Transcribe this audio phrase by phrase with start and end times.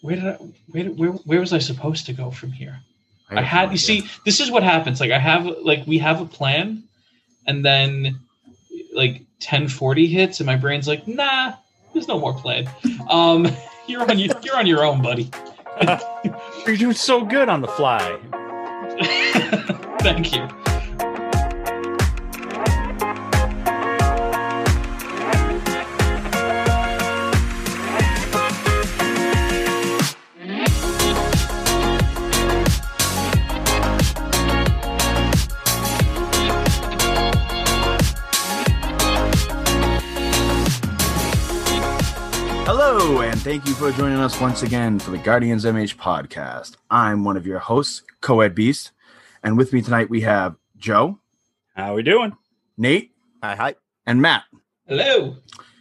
[0.00, 0.32] where did I
[0.70, 2.80] where, where where was I supposed to go from here?
[3.30, 5.00] I, I had you see this is what happens.
[5.00, 6.84] Like I have like we have a plan,
[7.46, 8.18] and then
[8.94, 11.54] like 1040 hits, and my brain's like, nah,
[11.92, 12.68] there's no more plan.
[13.08, 13.48] Um,
[13.86, 15.30] you're on you, you're on your own, buddy.
[16.66, 18.18] you're doing so good on the fly.
[20.00, 20.48] Thank you.
[43.38, 46.74] And thank you for joining us once again for the Guardians MH podcast.
[46.90, 48.90] I'm one of your hosts, Coed Beast,
[49.44, 51.20] and with me tonight we have Joe.
[51.76, 52.36] How are we doing?
[52.76, 53.12] Nate.
[53.44, 53.74] Hi, hi.
[54.06, 54.42] And Matt.
[54.88, 55.36] Hello.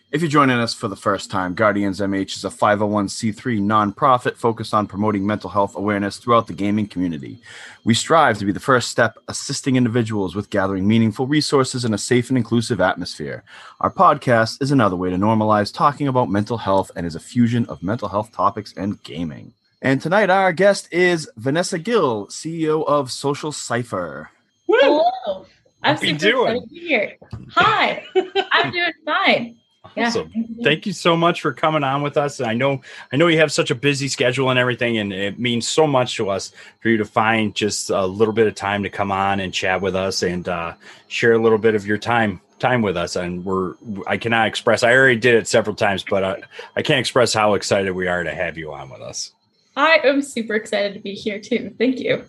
[0.10, 4.74] If you're joining us for the first time, Guardians MH is a 501c3 nonprofit focused
[4.74, 7.42] on promoting mental health awareness throughout the gaming community.
[7.84, 11.98] We strive to be the first step assisting individuals with gathering meaningful resources in a
[11.98, 13.44] safe and inclusive atmosphere.
[13.81, 17.66] Our podcast is another way to normalize talking about mental health and is a fusion
[17.66, 19.52] of mental health topics and gaming.
[19.81, 24.30] And tonight, our guest is Vanessa Gill, CEO of Social Cipher.
[24.70, 25.46] Hello.
[25.84, 27.18] I'm super excited to be here.
[27.56, 28.06] Hi.
[28.53, 29.58] I'm doing fine.
[29.98, 30.31] Awesome.
[30.34, 30.64] Yeah.
[30.64, 32.40] Thank you so much for coming on with us.
[32.40, 32.81] I know
[33.12, 36.16] I know you have such a busy schedule and everything, and it means so much
[36.17, 39.40] to us for you to find just a little bit of time to come on
[39.40, 40.73] and chat with us and uh,
[41.08, 43.16] share a little bit of your time time with us.
[43.16, 43.75] And we're
[44.06, 44.84] I cannot express.
[44.84, 46.42] I already did it several times, but I,
[46.75, 49.31] I can't express how excited we are to have you on with us.
[49.75, 51.73] I am super excited to be here too.
[51.78, 52.25] Thank you.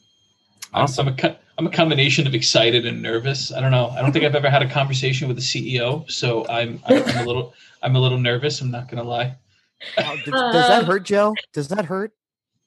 [0.72, 1.16] Awesome.
[1.58, 3.52] I'm a combination of excited and nervous.
[3.52, 3.88] I don't know.
[3.88, 7.24] I don't think I've ever had a conversation with a CEO, so I'm I'm, a
[7.24, 8.60] little I'm a little nervous.
[8.60, 9.34] I'm not gonna lie.
[9.96, 11.34] Does, does, that hurt, Joe?
[11.52, 12.12] Does that hurt?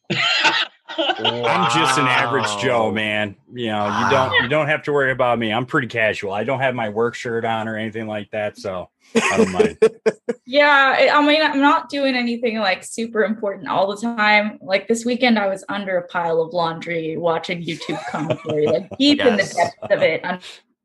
[0.97, 3.35] I'm just an average Joe, man.
[3.53, 5.51] You know, you don't you don't have to worry about me.
[5.51, 6.33] I'm pretty casual.
[6.33, 9.77] I don't have my work shirt on or anything like that, so I don't mind.
[10.45, 14.59] yeah, I mean, I'm not doing anything like super important all the time.
[14.61, 19.19] Like this weekend, I was under a pile of laundry watching YouTube commentary, like deep
[19.19, 19.27] yes.
[19.27, 20.25] in the depths of it,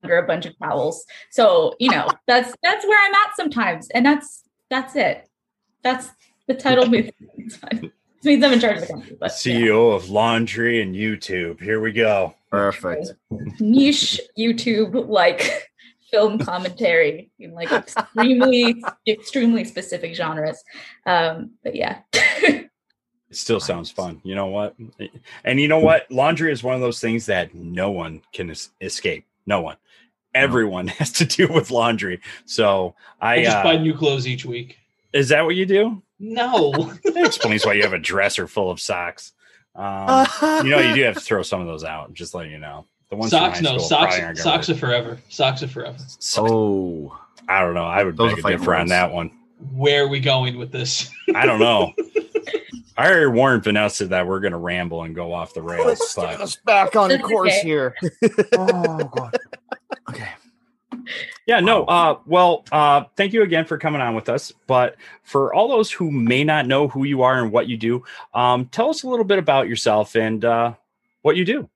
[0.03, 1.05] under a bunch of towels.
[1.31, 5.29] So you know, that's that's where I'm at sometimes, and that's that's it.
[5.83, 6.11] That's
[6.47, 7.11] the title means
[8.27, 9.17] means I'm in charge of the company.
[9.19, 9.97] But, CEO yeah.
[9.97, 11.61] of laundry and YouTube.
[11.61, 12.35] Here we go.
[12.51, 13.13] Perfect.
[13.61, 15.71] Niche YouTube like
[16.11, 20.63] film commentary in like extremely extremely specific genres.
[21.07, 22.01] Um, but yeah.
[22.13, 22.71] it
[23.33, 24.21] still sounds fun.
[24.25, 24.77] You know what?
[25.45, 26.11] And you know what?
[26.11, 29.27] Laundry is one of those things that no one can es- escape.
[29.47, 29.77] No one.
[30.35, 32.21] Everyone has to deal with laundry.
[32.45, 34.79] So I, I just uh, buy new clothes each week.
[35.13, 36.03] Is that what you do?
[36.19, 36.73] No.
[37.05, 39.33] that explains why you have a dresser full of socks.
[39.75, 40.27] Um,
[40.65, 42.15] you know, you do have to throw some of those out.
[42.15, 42.87] Just letting you know.
[43.11, 44.17] The ones socks, no socks.
[44.43, 45.19] Socks are forever.
[45.29, 45.99] Socks are forever.
[46.39, 47.17] Oh,
[47.49, 47.85] I don't know.
[47.85, 49.31] I would those beg a differ on that one.
[49.73, 51.11] Where are we going with this?
[51.35, 51.93] I don't know.
[52.99, 55.87] I already warned Vanessa that we're going to ramble and go off the rails.
[55.87, 56.31] Let's but...
[56.31, 57.63] get us back on course okay.
[57.63, 57.95] here.
[58.55, 59.37] oh God.
[60.09, 60.29] Okay
[61.47, 64.53] yeah no uh well uh thank you again for coming on with us.
[64.67, 68.05] But for all those who may not know who you are and what you do
[68.35, 70.75] um tell us a little bit about yourself and uh
[71.23, 71.69] what you do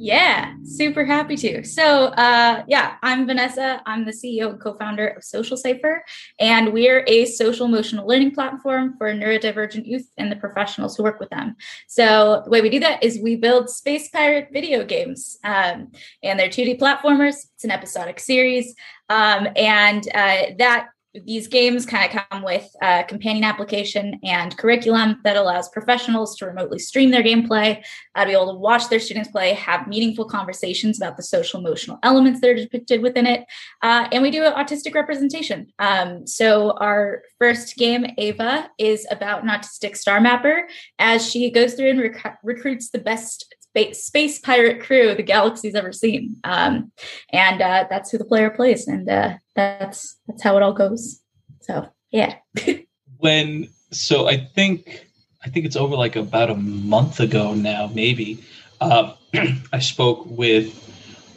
[0.00, 1.64] yeah, super happy to.
[1.64, 3.82] So, uh, yeah, I'm Vanessa.
[3.84, 6.04] I'm the CEO and co founder of Social Cipher,
[6.38, 11.18] and we're a social emotional learning platform for neurodivergent youth and the professionals who work
[11.18, 11.56] with them.
[11.88, 15.90] So, the way we do that is we build space pirate video games, um,
[16.22, 17.48] and they're 2D platformers.
[17.56, 18.76] It's an episodic series,
[19.08, 20.90] um, and uh, that
[21.24, 26.46] these games kind of come with a companion application and curriculum that allows professionals to
[26.46, 27.82] remotely stream their gameplay,
[28.14, 31.60] uh, to be able to watch their students play, have meaningful conversations about the social
[31.60, 33.44] emotional elements that are depicted within it.
[33.82, 35.72] Uh, and we do autistic representation.
[35.78, 40.68] Um, so our first game, Ava, is about an autistic star mapper
[40.98, 43.54] as she goes through and rec- recruits the best
[43.92, 46.36] space pirate crew the galaxy's ever seen.
[46.44, 46.90] Um,
[47.32, 51.20] and uh, that's who the player plays, and uh, that's that's how it all goes.
[51.60, 52.34] So yeah.
[53.18, 55.06] when so I think
[55.44, 58.44] I think it's over like about a month ago now, maybe.
[58.80, 59.14] Uh,
[59.72, 60.74] I spoke with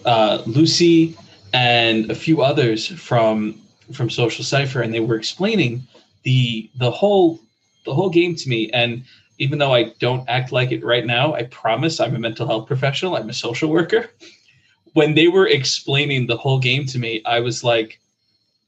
[0.05, 1.17] uh, Lucy
[1.53, 3.59] and a few others from
[3.93, 5.83] from Social Cipher, and they were explaining
[6.23, 7.39] the the whole
[7.85, 8.69] the whole game to me.
[8.71, 9.03] And
[9.41, 12.67] even though I don't act like it right now, I promise I'm a mental health
[12.67, 13.15] professional.
[13.15, 14.11] I'm a social worker.
[14.93, 17.99] When they were explaining the whole game to me, I was like,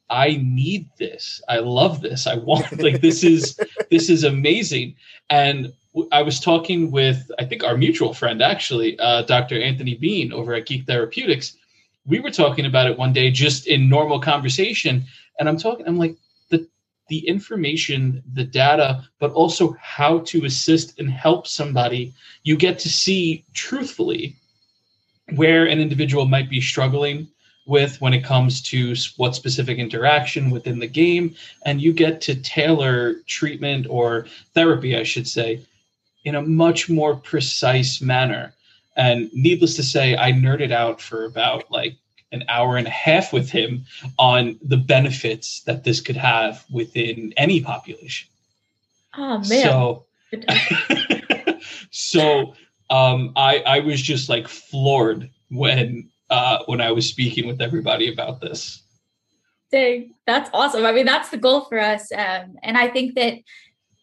[0.09, 1.43] I need this.
[1.47, 2.25] I love this.
[2.25, 3.59] I want like this is
[3.91, 4.95] this is amazing.
[5.29, 5.71] And
[6.11, 9.61] I was talking with I think our mutual friend actually, uh, Dr.
[9.61, 11.55] Anthony Bean over at Geek Therapeutics.
[12.07, 15.03] We were talking about it one day just in normal conversation,
[15.37, 15.87] and I'm talking.
[15.87, 16.17] I'm like
[17.13, 22.11] the information, the data, but also how to assist and help somebody.
[22.41, 24.35] You get to see truthfully
[25.35, 27.27] where an individual might be struggling
[27.67, 31.35] with when it comes to what specific interaction within the game
[31.67, 35.61] and you get to tailor treatment or therapy i should say
[36.25, 38.53] in a much more precise manner
[38.97, 41.95] and needless to say i nerded out for about like
[42.33, 43.85] an hour and a half with him
[44.19, 48.27] on the benefits that this could have within any population
[49.17, 50.05] oh man so
[51.91, 52.53] so
[52.89, 58.11] um i i was just like floored when uh, when I was speaking with everybody
[58.11, 58.81] about this.
[59.71, 60.85] Dang, that's awesome.
[60.85, 63.35] I mean, that's the goal for us, um, and I think that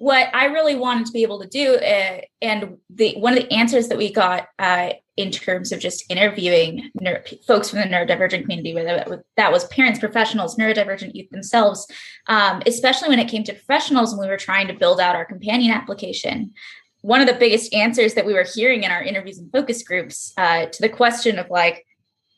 [0.00, 3.52] what I really wanted to be able to do, uh, and the one of the
[3.52, 8.41] answers that we got uh, in terms of just interviewing neuro- folks from the neurodivergent
[8.41, 11.87] community, whether that was, parents, professionals, neurodivergent youth themselves,
[12.29, 15.26] um, especially when it came to professionals, and we were trying to build out our
[15.26, 16.55] companion application.
[17.02, 20.32] One of the biggest answers that we were hearing in our interviews and focus groups
[20.38, 21.85] uh, to the question of like,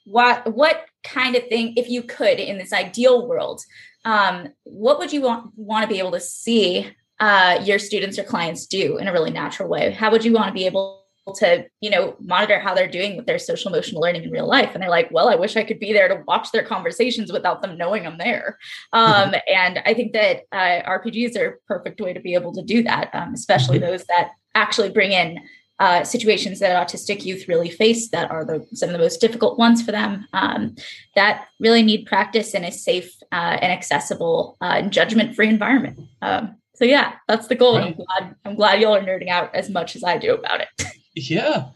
[0.05, 3.63] what what kind of thing if you could in this ideal world
[4.05, 6.93] um, what would you want want to be able to see
[7.23, 10.49] uh, your students or clients do in a really natural way how would you want
[10.49, 11.03] to be able
[11.37, 14.71] to you know monitor how they're doing with their social emotional learning in real life
[14.75, 17.63] and they're like well i wish i could be there to watch their conversations without
[17.63, 18.59] them knowing i'm there
[18.93, 22.63] um, and i think that uh, rpgs are a perfect way to be able to
[22.63, 23.93] do that um, especially mm-hmm.
[23.93, 25.39] those that actually bring in
[25.79, 29.59] uh, situations that autistic youth really face that are the, some of the most difficult
[29.59, 30.77] ones for them um,
[31.17, 35.99] that really need practice in a safe uh, and accessible uh, and judgment-free environment.
[36.21, 37.79] Um, so yeah, that's the goal.
[37.79, 37.87] Right.
[37.87, 40.69] I'm glad I'm glad y'all are nerding out as much as I do about it.
[41.15, 41.69] yeah.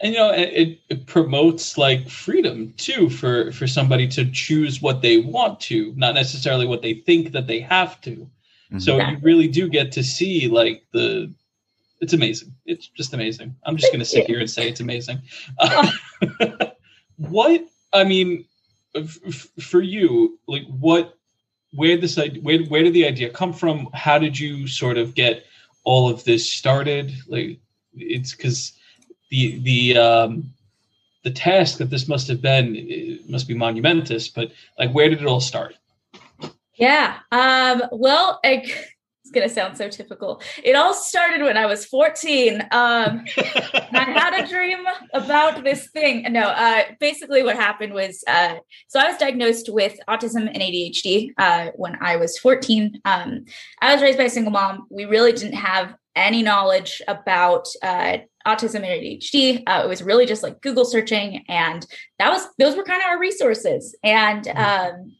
[0.00, 5.02] And you know, it, it promotes like freedom too for for somebody to choose what
[5.02, 8.10] they want to, not necessarily what they think that they have to.
[8.10, 8.78] Mm-hmm.
[8.78, 11.32] So you really do get to see like the
[12.00, 12.54] it's amazing.
[12.66, 13.56] It's just amazing.
[13.64, 15.22] I'm just going to sit here and say it's amazing.
[15.58, 15.90] Uh,
[17.16, 18.44] what I mean
[18.94, 21.18] f- for you, like what,
[21.74, 23.88] where this where where did the idea come from?
[23.94, 25.44] How did you sort of get
[25.84, 27.12] all of this started?
[27.28, 27.58] Like
[27.94, 28.72] it's because
[29.30, 30.52] the the um,
[31.22, 34.28] the task that this must have been must be monumentous.
[34.28, 35.76] But like, where did it all start?
[36.74, 37.18] Yeah.
[37.30, 38.64] Um, well, I,
[39.34, 40.40] going to sound so typical.
[40.62, 42.62] It all started when I was 14.
[42.70, 46.24] Um, I had a dream about this thing.
[46.32, 48.56] No, uh, basically, what happened was uh,
[48.88, 53.00] so I was diagnosed with autism and ADHD uh, when I was 14.
[53.04, 53.44] Um,
[53.80, 54.86] I was raised by a single mom.
[54.90, 59.62] We really didn't have any knowledge about uh, autism and ADHD.
[59.66, 61.86] Uh, it was really just like Google searching, and
[62.18, 63.96] that was those were kind of our resources.
[64.04, 64.58] And mm-hmm.
[64.58, 65.16] um,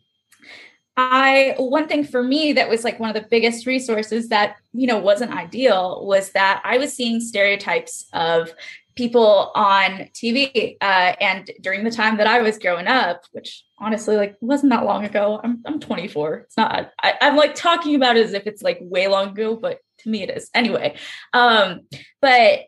[0.96, 4.86] I one thing for me that was like one of the biggest resources that you
[4.86, 8.54] know wasn't ideal was that I was seeing stereotypes of
[8.94, 14.16] people on TV uh, and during the time that I was growing up, which honestly
[14.16, 15.40] like wasn't that long ago.
[15.42, 16.36] I'm I'm 24.
[16.36, 16.92] It's not.
[17.02, 20.08] I, I'm like talking about it as if it's like way long ago, but to
[20.08, 20.96] me it is anyway.
[21.32, 21.80] Um,
[22.20, 22.60] but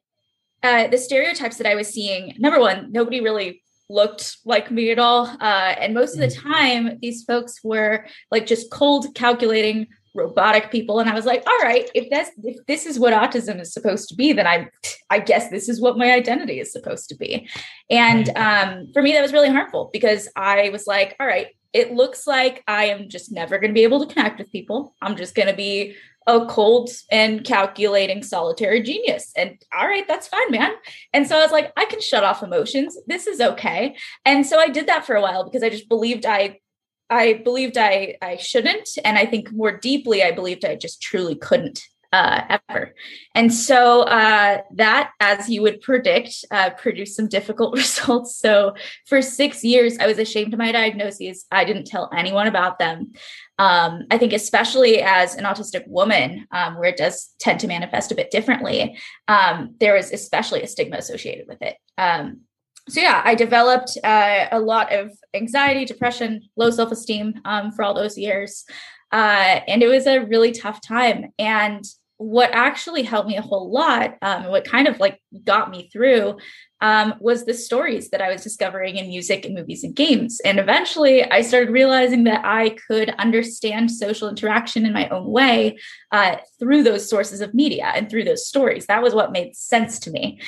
[0.63, 4.99] uh, the stereotypes that I was seeing, number one, nobody really looked like me at
[4.99, 5.27] all.
[5.41, 6.43] Uh, and most of the mm.
[6.43, 10.99] time, these folks were like just cold, calculating, robotic people.
[10.99, 14.09] And I was like, all right, if that's if this is what autism is supposed
[14.09, 14.69] to be, then I
[15.11, 17.49] I guess this is what my identity is supposed to be.
[17.91, 21.93] And um, for me, that was really harmful because I was like, all right, it
[21.93, 24.95] looks like I am just never going to be able to connect with people.
[25.03, 25.95] I'm just going to be
[26.27, 29.33] a cold and calculating solitary genius.
[29.37, 30.73] And all right, that's fine, man.
[31.13, 32.99] And so I was like, I can shut off emotions.
[33.07, 33.97] This is okay.
[34.25, 36.61] And so I did that for a while because I just believed I
[37.09, 38.89] I believed I I shouldn't.
[39.05, 42.95] And I think more deeply, I believed I just truly couldn't uh, ever.
[43.35, 48.37] And so uh, that, as you would predict, uh, produced some difficult results.
[48.37, 48.75] So
[49.07, 51.47] for six years, I was ashamed of my diagnoses.
[51.51, 53.13] I didn't tell anyone about them.
[53.59, 58.13] Um, I think, especially as an autistic woman, um, where it does tend to manifest
[58.13, 58.99] a bit differently,
[59.29, 61.77] um, there is especially a stigma associated with it.
[61.97, 62.43] Um,
[62.89, 67.83] so yeah, I developed uh, a lot of anxiety, depression, low self esteem um, for
[67.83, 68.65] all those years,
[69.13, 71.33] uh, and it was a really tough time.
[71.39, 71.85] And
[72.19, 76.37] what actually helped me a whole lot, um, what kind of like got me through,
[76.81, 80.41] um, was the stories that I was discovering in music and movies and games.
[80.45, 85.79] And eventually I started realizing that I could understand social interaction in my own way
[86.13, 88.87] uh, through those sources of media and through those stories.
[88.87, 90.41] That was what made sense to me.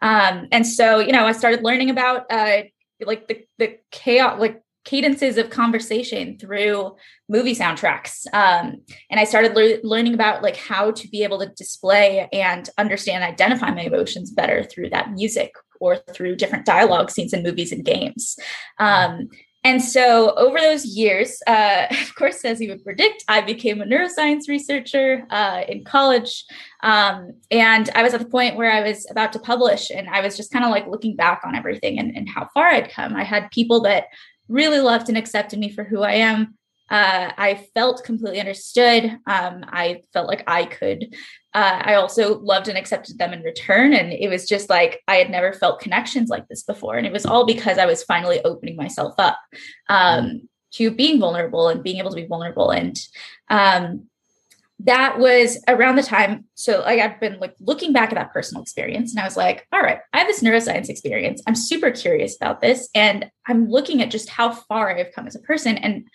[0.00, 2.62] Um, and so, you know, I started learning about uh,
[3.00, 6.96] like the, the chaos, like cadences of conversation through
[7.28, 8.26] movie soundtracks.
[8.32, 8.80] Um,
[9.10, 13.22] and i started le- learning about like how to be able to display and understand
[13.22, 17.84] identify my emotions better through that music or through different dialogue scenes in movies and
[17.84, 18.36] games.
[18.78, 19.28] Um,
[19.64, 23.84] and so over those years uh, of course as you would predict i became a
[23.84, 26.44] neuroscience researcher uh, in college.
[26.82, 30.20] Um, and i was at the point where i was about to publish and i
[30.20, 33.16] was just kind of like looking back on everything and, and how far i'd come.
[33.16, 34.04] I had people that
[34.48, 36.58] really loved and accepted me for who I am.
[36.90, 39.04] Uh, I felt completely understood.
[39.26, 41.14] Um, I felt like I could.
[41.52, 43.92] Uh, I also loved and accepted them in return.
[43.92, 46.96] And it was just like I had never felt connections like this before.
[46.96, 49.38] And it was all because I was finally opening myself up
[49.90, 52.70] um, to being vulnerable and being able to be vulnerable.
[52.70, 52.98] And
[53.50, 54.08] um,
[54.80, 58.62] that was around the time so like i've been like looking back at that personal
[58.62, 61.42] experience and i was like all right i have this neuroscience experience.
[61.46, 65.34] I'm super curious about this and i'm looking at just how far i've come as
[65.34, 66.06] a person and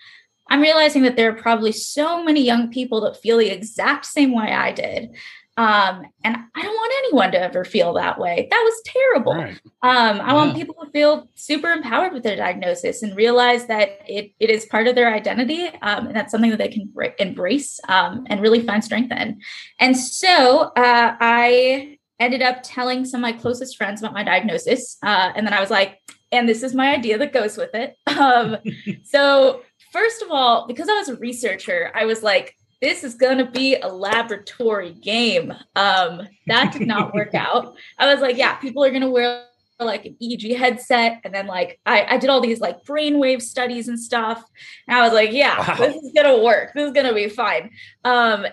[0.49, 4.33] i'm realizing that there are probably so many young people that feel the exact same
[4.33, 5.13] way i did
[5.55, 8.47] um, and I don't want anyone to ever feel that way.
[8.49, 9.35] That was terrible.
[9.35, 9.59] Right.
[9.83, 10.33] Um, I yeah.
[10.33, 14.65] want people to feel super empowered with their diagnosis and realize that it, it is
[14.65, 15.67] part of their identity.
[15.81, 19.41] Um, and that's something that they can embrace um, and really find strength in.
[19.79, 24.97] And so uh, I ended up telling some of my closest friends about my diagnosis.
[25.03, 25.99] Uh, and then I was like,
[26.31, 27.95] and this is my idea that goes with it.
[28.13, 28.57] Um,
[29.03, 33.37] so, first of all, because I was a researcher, I was like, this is going
[33.37, 35.53] to be a laboratory game.
[35.77, 37.75] Um, that did not work out.
[37.97, 39.45] I was like, yeah, people are going to wear
[39.79, 41.21] like an EEG headset.
[41.23, 44.43] And then like I, I did all these like brainwave studies and stuff.
[44.87, 45.75] And I was like, yeah, wow.
[45.77, 46.73] this is gonna work.
[46.73, 47.71] This is gonna be fine.
[48.05, 48.45] Um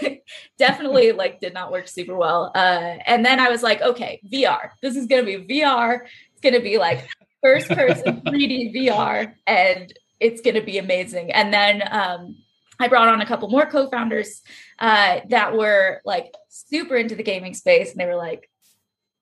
[0.58, 2.50] definitely like did not work super well.
[2.54, 4.70] Uh and then I was like, okay, VR.
[4.80, 6.00] This is gonna be VR.
[6.32, 7.08] It's gonna be like
[7.42, 11.30] first person 3D VR and it's gonna be amazing.
[11.32, 12.36] And then um
[12.80, 14.42] I brought on a couple more co-founders
[14.78, 18.48] uh, that were like super into the gaming space, and they were like,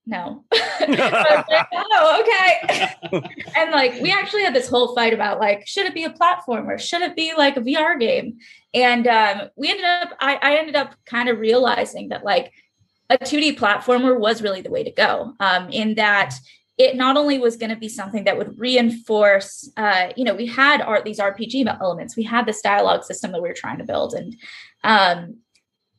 [0.07, 0.45] "No."
[0.81, 2.91] like, oh, okay.
[3.57, 6.69] and like, we actually had this whole fight about like, should it be a platform
[6.69, 8.39] or should it be like a VR game?
[8.75, 12.53] And um, we ended up, I, I ended up kind of realizing that like
[13.09, 15.35] a 2D platformer was really the way to go.
[15.41, 16.35] Um, in that
[16.81, 20.47] it not only was going to be something that would reinforce uh, you know we
[20.47, 24.15] had these rpg elements we had this dialogue system that we were trying to build
[24.15, 24.35] and
[24.83, 25.37] um,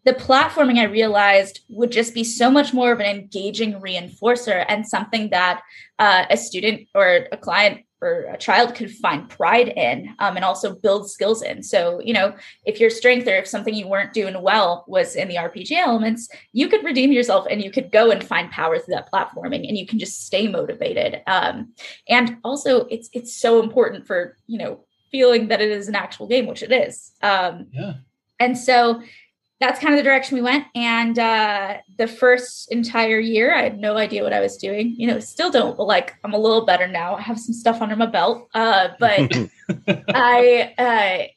[0.05, 4.87] the platforming i realized would just be so much more of an engaging reinforcer and
[4.87, 5.61] something that
[5.99, 10.43] uh, a student or a client or a child could find pride in um, and
[10.43, 11.61] also build skills in.
[11.61, 15.27] So, you know, if your strength or if something you weren't doing well was in
[15.27, 18.95] the RPG elements, you could redeem yourself and you could go and find power through
[18.95, 21.21] that platforming and you can just stay motivated.
[21.27, 21.73] Um,
[22.09, 26.27] and also it's it's so important for, you know, feeling that it is an actual
[26.27, 27.11] game, which it is.
[27.21, 27.93] Um, yeah.
[28.39, 29.03] And so
[29.61, 30.65] that's kind of the direction we went.
[30.73, 34.95] And uh, the first entire year, I had no idea what I was doing.
[34.97, 37.15] You know, still don't, but like I'm a little better now.
[37.15, 38.49] I have some stuff under my belt.
[38.55, 39.31] Uh, but
[40.09, 41.27] I uh,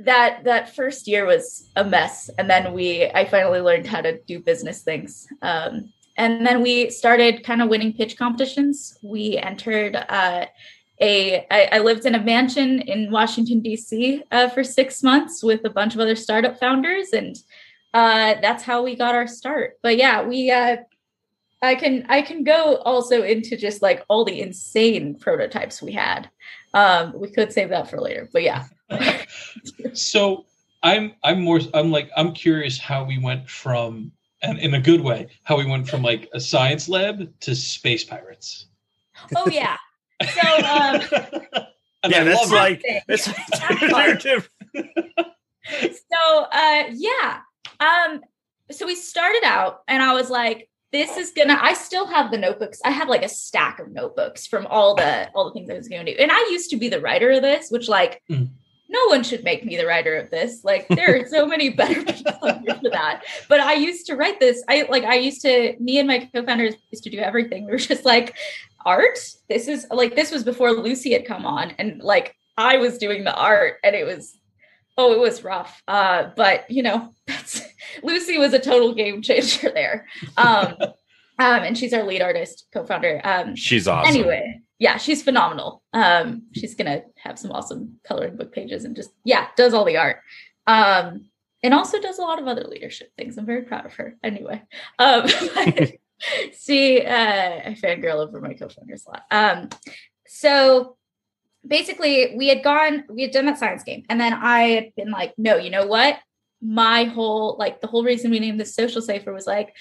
[0.00, 4.20] that that first year was a mess, and then we I finally learned how to
[4.20, 5.26] do business things.
[5.40, 8.98] Um, and then we started kind of winning pitch competitions.
[9.02, 9.96] We entered.
[9.96, 10.46] Uh,
[11.00, 14.22] a, I, I lived in a mansion in Washington D.C.
[14.30, 17.36] Uh, for six months with a bunch of other startup founders, and
[17.94, 19.78] uh, that's how we got our start.
[19.82, 20.76] But yeah, we uh,
[21.62, 26.28] I can I can go also into just like all the insane prototypes we had.
[26.74, 28.64] Um, we could save that for later, but yeah.
[29.92, 30.46] so
[30.82, 34.10] I'm I'm more I'm like I'm curious how we went from
[34.42, 38.04] and in a good way how we went from like a science lab to space
[38.04, 38.66] pirates.
[39.36, 39.76] Oh yeah.
[40.20, 41.00] So um,
[42.10, 43.24] yeah, that's like that's
[46.14, 47.40] so uh yeah
[47.82, 48.20] um,
[48.70, 52.38] so we started out and I was like, this is gonna I still have the
[52.38, 52.80] notebooks.
[52.84, 55.88] I have like a stack of notebooks from all the all the things I was
[55.88, 56.14] gonna do.
[56.18, 58.48] And I used to be the writer of this, which like mm.
[58.90, 60.62] no one should make me the writer of this.
[60.64, 63.22] Like there are so many better people for that.
[63.48, 64.62] But I used to write this.
[64.68, 67.64] I like I used to me and my co-founders used to do everything.
[67.64, 68.36] We were just like
[68.84, 69.18] art.
[69.48, 73.24] This is like this was before Lucy had come on and like I was doing
[73.24, 74.36] the art and it was
[74.98, 75.82] oh, it was rough.
[75.88, 77.12] Uh, but you know,
[78.02, 80.06] Lucy was a total game changer there.
[80.36, 80.74] Um,
[81.38, 83.20] Um, and she's our lead artist, co-founder.
[83.24, 84.14] Um, she's awesome.
[84.14, 85.82] Anyway, yeah, she's phenomenal.
[85.92, 89.96] Um, she's gonna have some awesome coloring book pages and just yeah, does all the
[89.96, 90.18] art.
[90.66, 91.30] Um,
[91.62, 93.38] and also does a lot of other leadership things.
[93.38, 94.16] I'm very proud of her.
[94.22, 94.62] Anyway,
[94.98, 95.26] um,
[96.60, 99.22] she uh, I fangirl over my co-founders a lot.
[99.30, 99.68] Um,
[100.28, 100.96] so
[101.66, 105.10] basically, we had gone, we had done that science game, and then I had been
[105.10, 106.18] like, no, you know what?
[106.60, 109.74] My whole like the whole reason we named this social cipher was like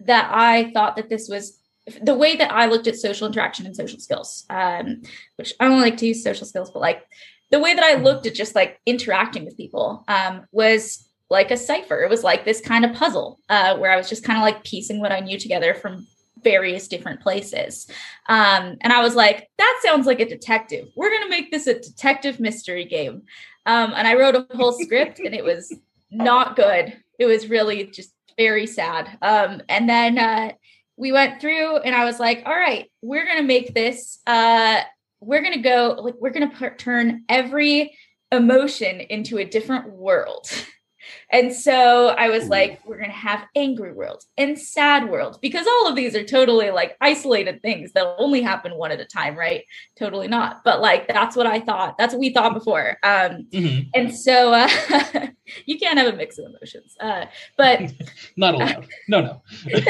[0.00, 1.60] that I thought that this was
[2.02, 5.02] the way that I looked at social interaction and social skills, um,
[5.36, 7.02] which I don't like to use social skills, but like
[7.50, 11.56] the way that I looked at just like interacting with people um, was like a
[11.56, 12.02] cipher.
[12.02, 14.64] It was like this kind of puzzle uh, where I was just kind of like
[14.64, 16.06] piecing what I knew together from
[16.42, 17.86] various different places.
[18.28, 20.88] Um, and I was like, that sounds like a detective.
[20.96, 23.22] We're going to make this a detective mystery game.
[23.66, 25.74] Um, and I wrote a whole script and it was
[26.10, 26.96] not good.
[27.18, 29.18] It was really just very sad.
[29.20, 30.52] Um, and then uh,
[30.96, 34.80] we went through and I was like, all right, we're going to make this, uh,
[35.20, 37.96] we're going to go, like, we're going to turn every
[38.32, 40.50] emotion into a different world.
[41.30, 45.66] And so I was like, we're going to have angry world and sad world because
[45.66, 49.36] all of these are totally like isolated things that only happen one at a time,
[49.36, 49.64] right?
[49.98, 50.62] Totally not.
[50.64, 51.98] But like, that's what I thought.
[51.98, 52.98] That's what we thought before.
[53.02, 53.88] Um, mm-hmm.
[53.94, 54.68] And so uh,
[55.66, 56.96] you can't have a mix of emotions.
[57.00, 57.92] Uh, but
[58.36, 58.86] not allowed.
[59.08, 59.42] no, no.
[59.64, 59.84] like,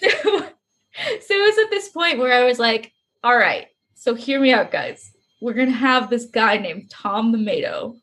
[0.00, 0.48] so,
[1.20, 4.52] so it was at this point where I was like, all right, so hear me
[4.52, 5.12] out, guys.
[5.42, 7.96] We're going to have this guy named Tom the Mato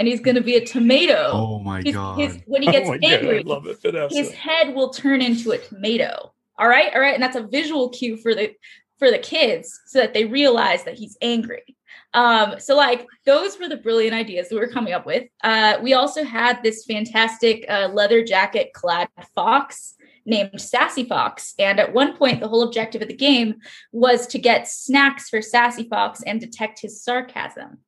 [0.00, 1.28] and he's going to be a tomato.
[1.30, 2.18] Oh my his, god!
[2.18, 6.32] His, when he gets oh angry, God, his head will turn into a tomato.
[6.58, 8.54] All right, all right, and that's a visual cue for the
[8.98, 11.76] for the kids so that they realize that he's angry.
[12.14, 15.28] Um, so like those were the brilliant ideas that we were coming up with.
[15.44, 19.94] Uh, we also had this fantastic uh, leather jacket clad fox
[20.26, 21.54] named Sassy Fox.
[21.58, 23.56] And at one point, the whole objective of the game
[23.92, 27.78] was to get snacks for Sassy Fox and detect his sarcasm.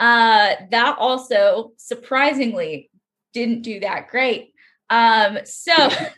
[0.00, 2.90] Uh, that also surprisingly
[3.34, 4.54] didn't do that great.
[4.88, 5.72] Um, so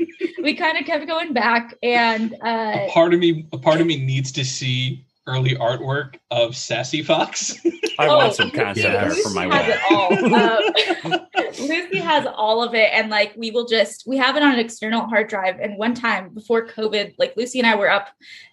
[0.42, 3.86] we kind of kept going back, and uh, a part of me, a part of
[3.86, 7.58] me needs to see early artwork of Sassy Fox.
[7.99, 10.12] I oh, want some concept art for my has it all.
[11.04, 11.26] Um,
[11.60, 14.58] Lucy has all of it, and like we will just we have it on an
[14.60, 15.58] external hard drive.
[15.60, 18.08] And one time before COVID, like Lucy and I were up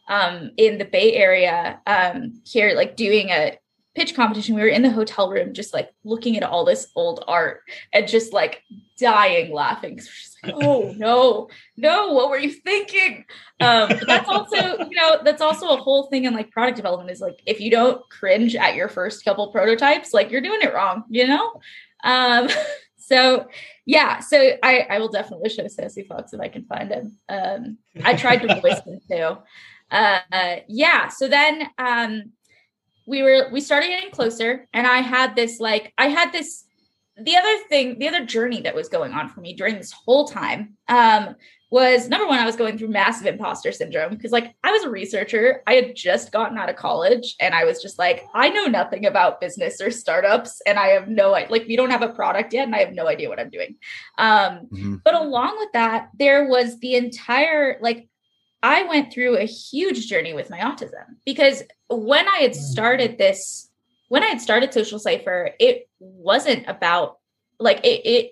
[0.10, 3.58] um, in the Bay Area um, here, like doing a
[3.96, 4.56] pitch competition.
[4.56, 7.62] We were in the hotel room, just like looking at all this old art
[7.94, 8.64] and just like
[9.00, 10.00] dying laughing.
[10.44, 13.26] Like, oh no, no, what were you thinking?
[13.60, 17.22] Um, that's also, you know, that's also a whole thing in like product development is
[17.22, 21.04] like if you don't cringe at your first couple prototypes, like you're doing it wrong,
[21.10, 21.62] you know?
[22.04, 22.48] Um,
[22.98, 23.48] so
[23.86, 27.18] yeah, so I, I will definitely show Sassy Fox if I can find him.
[27.28, 29.38] Um, I tried to voice him too.
[29.92, 32.32] Uh, yeah, so then um,
[33.10, 36.66] we were we started getting closer, and I had this like I had this
[37.22, 40.28] the other thing, the other journey that was going on for me during this whole
[40.28, 41.36] time um,
[41.72, 44.90] was number one, I was going through massive imposter syndrome because, like, I was a
[44.90, 45.62] researcher.
[45.68, 49.06] I had just gotten out of college and I was just like, I know nothing
[49.06, 52.66] about business or startups, and I have no like, we don't have a product yet,
[52.66, 53.76] and I have no idea what I'm doing.
[54.18, 54.96] Um, mm-hmm.
[55.04, 58.09] But along with that, there was the entire like,
[58.62, 62.56] I went through a huge journey with my autism because when I had mm.
[62.56, 63.70] started this,
[64.10, 67.20] when I had started Social Cipher, it wasn't about
[67.60, 68.32] like it, it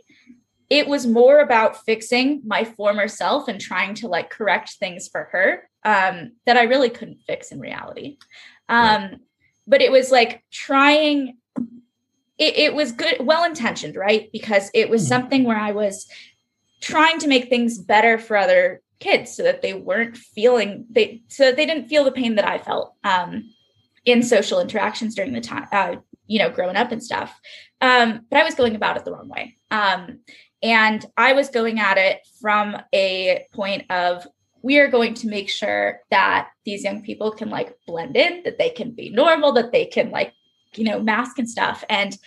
[0.69, 5.29] it was more about fixing my former self and trying to like correct things for
[5.31, 8.17] her um, that I really couldn't fix in reality.
[8.67, 9.17] Um, right.
[9.65, 11.37] But it was like trying,
[12.37, 14.29] it, it was good, well intentioned, right?
[14.33, 15.07] Because it was mm-hmm.
[15.07, 16.07] something where I was
[16.81, 21.51] trying to make things better for other kids so that they weren't feeling, they, so
[21.51, 23.53] they didn't feel the pain that I felt um,
[24.05, 27.39] in social interactions during the time, uh, you know, growing up and stuff.
[27.81, 29.57] Um, but I was going about it the wrong way.
[29.71, 30.19] Um,
[30.63, 34.25] and I was going at it from a point of
[34.63, 38.57] we are going to make sure that these young people can like blend in, that
[38.57, 40.33] they can be normal, that they can like,
[40.75, 41.83] you know, mask and stuff.
[41.89, 42.17] And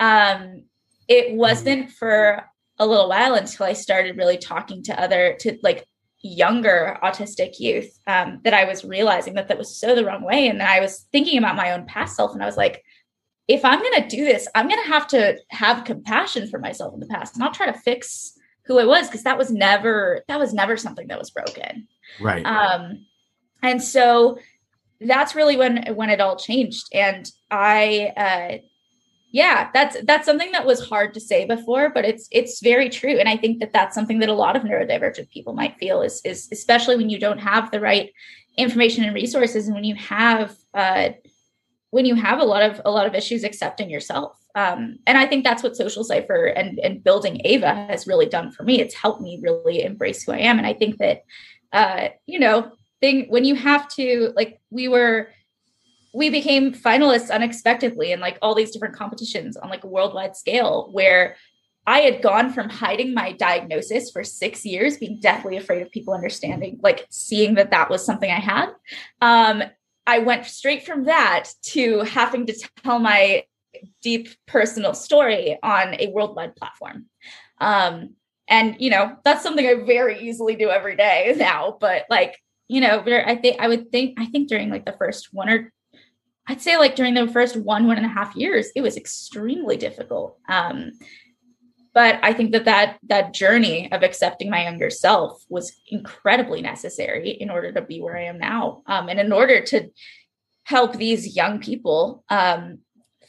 [0.00, 0.64] um,
[1.08, 2.44] it wasn't for
[2.78, 5.86] a little while until I started really talking to other, to like
[6.26, 10.48] younger autistic youth um, that I was realizing that that was so the wrong way.
[10.48, 12.82] And I was thinking about my own past self and I was like,
[13.48, 16.94] if I'm going to do this, I'm going to have to have compassion for myself
[16.94, 18.32] in the past, not try to fix
[18.64, 21.86] who I was because that was never that was never something that was broken.
[22.20, 22.44] Right.
[22.44, 23.06] Um,
[23.62, 24.38] and so
[25.00, 28.66] that's really when when it all changed, and I, uh,
[29.36, 33.16] yeah that's that's something that was hard to say before but it's it's very true.
[33.20, 36.22] And i think that that's something that a lot of neurodivergent people might feel is
[36.24, 38.10] is especially when you don't have the right
[38.56, 41.10] information and resources and when you have uh
[41.90, 44.32] when you have a lot of a lot of issues accepting yourself.
[44.54, 48.50] Um, and i think that's what social cipher and and building ava has really done
[48.52, 48.80] for me.
[48.80, 50.56] It's helped me really embrace who i am.
[50.56, 51.24] And i think that
[51.74, 52.72] uh you know
[53.02, 55.28] thing when you have to like we were
[56.16, 60.88] we became finalists unexpectedly in like all these different competitions on like a worldwide scale
[60.92, 61.36] where
[61.86, 66.14] I had gone from hiding my diagnosis for six years, being deathly afraid of people
[66.14, 68.70] understanding, like seeing that that was something I had.
[69.20, 69.62] Um,
[70.06, 73.44] I went straight from that to having to tell my
[74.00, 77.06] deep personal story on a worldwide platform.
[77.60, 78.14] Um,
[78.48, 81.76] and, you know, that's something I very easily do every day now.
[81.78, 85.28] But like, you know, I think I would think, I think during like the first
[85.32, 85.72] one or
[86.48, 89.76] I'd say like during the first one, one and a half years, it was extremely
[89.76, 90.38] difficult.
[90.48, 90.92] Um,
[91.92, 97.30] but I think that that that journey of accepting my younger self was incredibly necessary
[97.30, 99.88] in order to be where I am now, um, and in order to
[100.64, 102.80] help these young people um,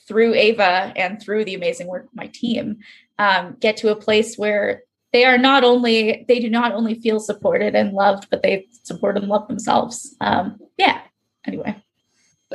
[0.08, 2.80] through Ava and through the amazing work of my team
[3.20, 7.22] um, get to a place where they are not only they do not only feel
[7.22, 10.16] supported and loved, but they support and love themselves.
[10.20, 11.02] Um, yeah.
[11.46, 11.82] Anyway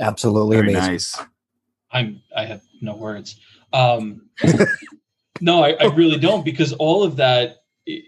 [0.00, 0.92] absolutely Very amazing.
[0.92, 1.20] nice.
[1.90, 3.38] I'm I have no words.
[3.72, 4.28] Um,
[5.40, 8.02] no, I, I really don't because all of that i-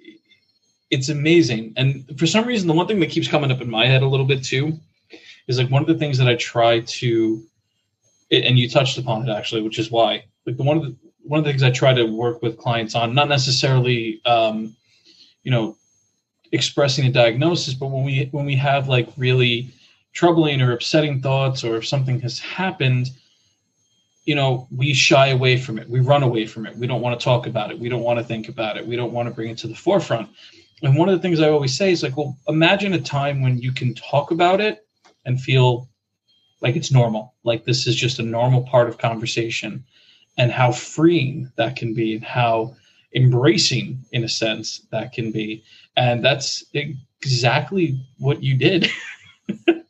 [0.91, 1.73] it's amazing.
[1.77, 4.07] And for some reason, the one thing that keeps coming up in my head a
[4.07, 4.79] little bit too
[5.49, 7.43] is like one of the things that I try to,
[8.31, 11.39] and you touched upon it actually, which is why like the one of the one
[11.39, 14.77] of the things I try to work with clients on, not necessarily, um,
[15.43, 15.77] you know,
[16.53, 19.69] expressing a diagnosis, but when we when we have like really
[20.15, 23.11] troubling or upsetting thoughts or if something has happened
[24.25, 25.87] you know we shy away from it.
[25.87, 26.75] We run away from it.
[26.79, 27.79] We don't want to talk about it.
[27.79, 28.87] We don't want to think about it.
[28.87, 30.31] We don't want to bring it to the forefront.
[30.83, 33.59] And one of the things i always say is like well imagine a time when
[33.59, 34.87] you can talk about it
[35.27, 35.89] and feel
[36.61, 39.85] like it's normal like this is just a normal part of conversation
[40.37, 42.75] and how freeing that can be and how
[43.15, 45.63] embracing in a sense that can be.
[45.97, 46.65] And that's
[47.23, 48.91] exactly what you did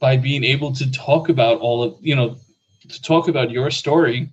[0.00, 2.36] by being able to talk about all of you know
[2.88, 4.30] to talk about your story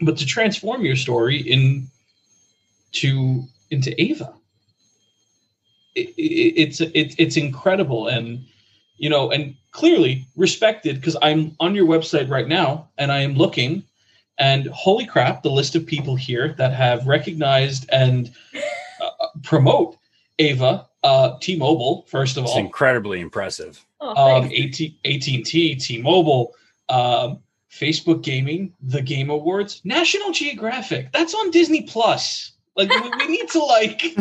[0.00, 1.88] but to transform your story in
[2.92, 4.34] to into ava.
[5.94, 8.08] It, it, it's it, it's incredible.
[8.08, 8.44] And
[8.96, 13.34] you know and clearly respected because i'm on your website right now and i am
[13.34, 13.84] looking.
[14.40, 18.30] And holy crap the list of people here that have recognized and
[19.00, 19.96] uh, promote
[20.38, 23.84] ava uh, t-mobile first of It's all incredibly impressive.
[24.00, 24.80] Oh, um, thanks.
[24.80, 26.54] AT, AT&T, T-Mobile,
[26.88, 31.12] um, Facebook Gaming, the Game Awards, National Geographic.
[31.12, 32.52] That's on Disney Plus.
[32.76, 34.00] Like we, we need to like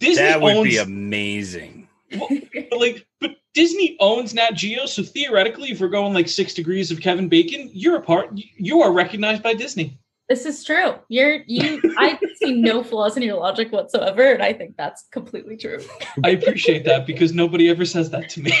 [0.00, 1.88] Disney that would owns be amazing.
[2.10, 6.90] but, like but Disney owns Nat Geo, so theoretically, if we're going like six degrees
[6.90, 8.30] of Kevin Bacon, you're a part.
[8.34, 9.98] You are recognized by Disney.
[10.30, 10.94] This is true.
[11.08, 11.82] You're you.
[11.98, 15.82] I see no flaws in your logic whatsoever, and I think that's completely true.
[16.24, 18.52] I appreciate that because nobody ever says that to me.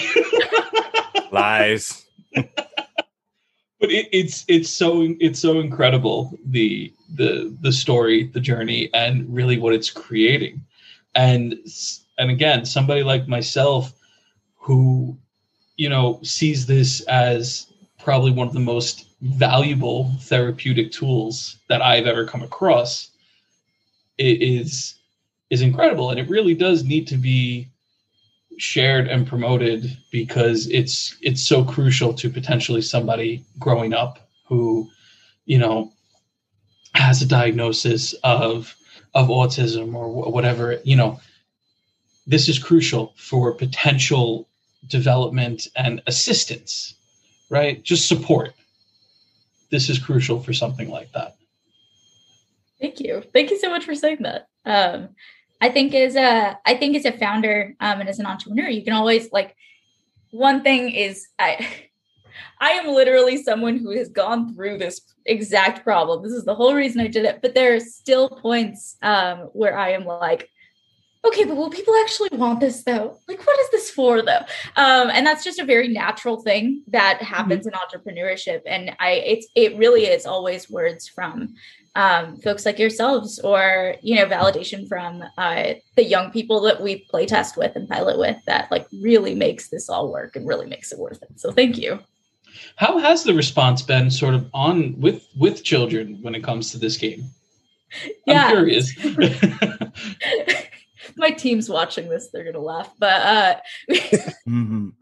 [1.32, 2.04] Lies.
[2.34, 2.48] but
[3.82, 9.56] it, it's it's so it's so incredible the the the story the journey and really
[9.56, 10.60] what it's creating
[11.14, 11.54] and
[12.18, 13.92] and again somebody like myself
[14.56, 15.16] who
[15.76, 22.06] you know sees this as probably one of the most valuable therapeutic tools that i've
[22.06, 23.10] ever come across
[24.18, 24.94] is
[25.50, 26.10] is incredible.
[26.10, 27.68] And it really does need to be
[28.58, 34.88] shared and promoted because it's it's so crucial to potentially somebody growing up who
[35.46, 35.90] you know
[36.94, 38.76] has a diagnosis of
[39.14, 41.20] of autism or whatever you know.
[42.26, 44.46] This is crucial for potential
[44.86, 46.94] development and assistance
[47.48, 47.82] right?
[47.82, 48.54] Just support
[49.70, 51.34] this is crucial for something like that
[52.80, 53.22] Thank you.
[53.32, 54.46] Thank you so much for saying that.
[54.64, 55.10] Um,
[55.60, 58.82] I think as a I think as a founder um, and as an entrepreneur, you
[58.82, 59.54] can always like
[60.30, 61.68] one thing is I
[62.60, 66.22] I am literally someone who has gone through this exact problem.
[66.22, 67.40] This is the whole reason I did it.
[67.42, 70.48] But there are still points um, where I am like,
[71.24, 73.18] okay, but will people actually want this though?
[73.28, 74.44] Like, what is this for though?
[74.76, 78.62] Um, and that's just a very natural thing that happens in entrepreneurship.
[78.66, 81.54] And I, it's it really is always words from
[81.94, 87.04] um, folks like yourselves, or you know, validation from uh, the young people that we
[87.10, 90.66] play test with and pilot with that like really makes this all work and really
[90.66, 91.40] makes it worth it.
[91.40, 91.98] So thank you.
[92.76, 96.78] How has the response been sort of on with with children when it comes to
[96.78, 97.24] this game?
[98.26, 98.46] Yeah.
[98.46, 98.94] I'm curious.
[101.20, 102.90] My team's watching this, they're gonna laugh.
[102.98, 103.54] But uh
[104.48, 104.92] Mhm.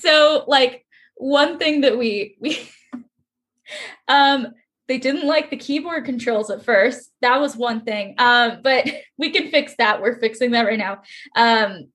[0.00, 0.84] so like
[1.16, 2.68] one thing that we we
[4.08, 4.48] um
[4.88, 8.86] they didn't like the keyboard controls at first that was one thing um but
[9.18, 11.00] we can fix that we're fixing that right now
[11.36, 11.88] um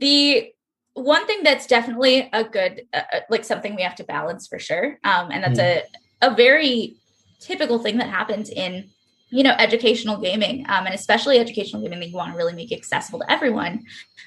[0.00, 0.50] the
[0.94, 4.58] one thing that's definitely a good uh, uh, like something we have to balance for
[4.58, 5.82] sure um and that's a
[6.22, 6.96] a very
[7.40, 8.88] typical thing that happens in
[9.34, 12.72] you know educational gaming um, and especially educational gaming that you want to really make
[12.72, 13.84] accessible to everyone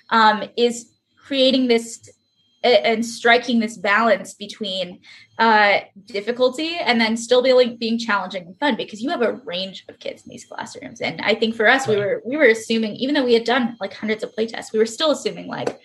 [0.09, 2.09] um, is creating this
[2.63, 4.99] and striking this balance between
[5.37, 9.85] uh, difficulty and then still being being challenging and fun because you have a range
[9.87, 10.99] of kids in these classrooms.
[10.99, 13.77] And i think for us we were we were assuming even though we had done
[13.79, 15.79] like hundreds of playtests we were still assuming like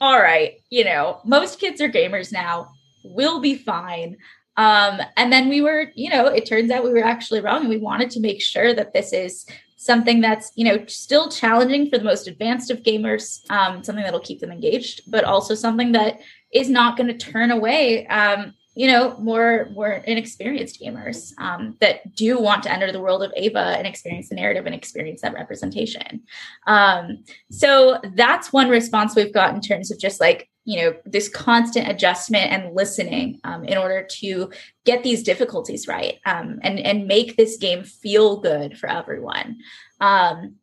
[0.00, 2.70] all right you know most kids are gamers now
[3.02, 4.16] we'll be fine
[4.56, 7.68] um, and then we were you know it turns out we were actually wrong and
[7.68, 11.96] we wanted to make sure that this is something that's you know still challenging for
[11.96, 16.20] the most advanced of gamers um, something that'll keep them engaged but also something that
[16.52, 22.14] is not going to turn away um, you know more more inexperienced gamers um, that
[22.16, 25.34] do want to enter the world of ava and experience the narrative and experience that
[25.34, 26.22] representation.
[26.66, 31.28] Um, so that's one response we've got in terms of just like you know this
[31.28, 34.50] constant adjustment and listening um, in order to
[34.86, 39.58] get these difficulties right um, and and make this game feel good for everyone
[40.00, 40.54] um,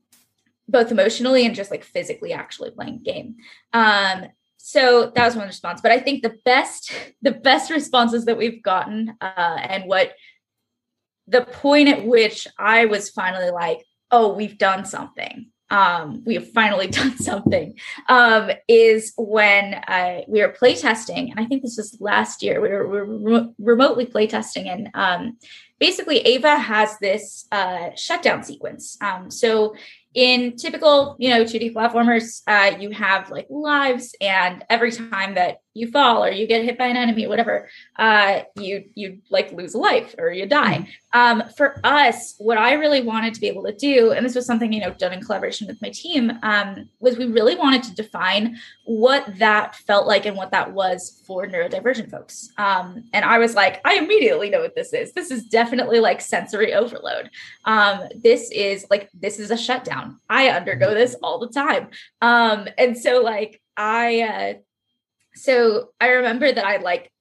[0.67, 3.35] both emotionally and just like physically actually playing the game.
[3.73, 4.25] Um,
[4.67, 5.79] so that was one response.
[5.79, 10.13] But i think the best the best responses that we've gotten uh, and what
[11.25, 13.79] the point at which i was finally like
[14.11, 15.47] oh we've done something.
[15.69, 17.77] Um, we have finally done something.
[18.07, 22.69] Um, is when uh, we were playtesting and i think this was last year we
[22.69, 25.37] were, we were re- remotely playtesting and um,
[25.79, 28.97] basically ava has this uh, shutdown sequence.
[29.01, 29.75] Um, so
[30.17, 35.59] in typical you know 2d platformers uh, you have like lives and every time that
[35.77, 39.73] you fall or you get hit by an enemy whatever uh, you you like lose
[39.73, 40.87] a life or you die.
[41.13, 44.45] Um, for us what i really wanted to be able to do and this was
[44.45, 47.95] something you know done in collaboration with my team um, was we really wanted to
[47.95, 52.49] define what that felt like and what that was for neurodivergent folks.
[52.57, 55.13] Um, and i was like i immediately know what this is.
[55.13, 57.29] This is definitely like sensory overload.
[57.65, 60.19] Um, this is like this is a shutdown.
[60.29, 61.89] I undergo this all the time.
[62.21, 64.53] Um, and so like i uh,
[65.37, 67.11] so i remember that i like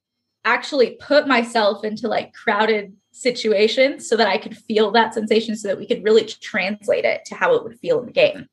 [0.44, 5.68] actually put myself into like crowded situations so that i could feel that sensation so
[5.68, 8.46] that we could really translate it to how it would feel in the game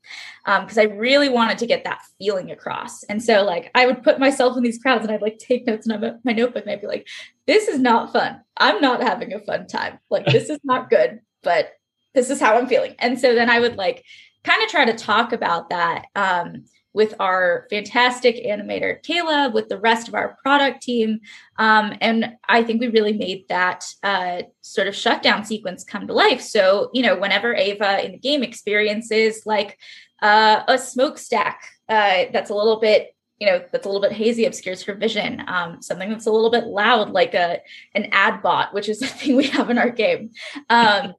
[0.45, 3.03] because i really wanted to get that feeling across.
[3.03, 5.87] And so like i would put myself in these crowds and i'd like take notes
[5.87, 7.07] in my notebook and i'd be like
[7.45, 8.41] this is not fun.
[8.55, 9.99] I'm not having a fun time.
[10.09, 11.73] Like this is not good but
[12.13, 12.95] this is how i'm feeling.
[12.99, 14.03] And so then i would like
[14.43, 19.79] kind of try to talk about that um, with our fantastic animator Caleb, with the
[19.79, 21.19] rest of our product team.
[21.57, 26.13] Um, and I think we really made that uh, sort of shutdown sequence come to
[26.13, 26.41] life.
[26.41, 29.77] So, you know, whenever Ava in the game experiences like
[30.21, 34.45] uh, a smokestack uh, that's a little bit you know that's a little bit hazy
[34.45, 37.59] obscures her vision um, something that's a little bit loud like a
[37.93, 40.31] an ad bot which is the thing we have in our game
[40.69, 41.13] um,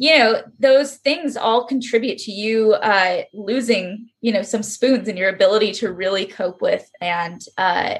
[0.00, 5.16] you know those things all contribute to you uh, losing you know some spoons in
[5.16, 7.98] your ability to really cope with and uh,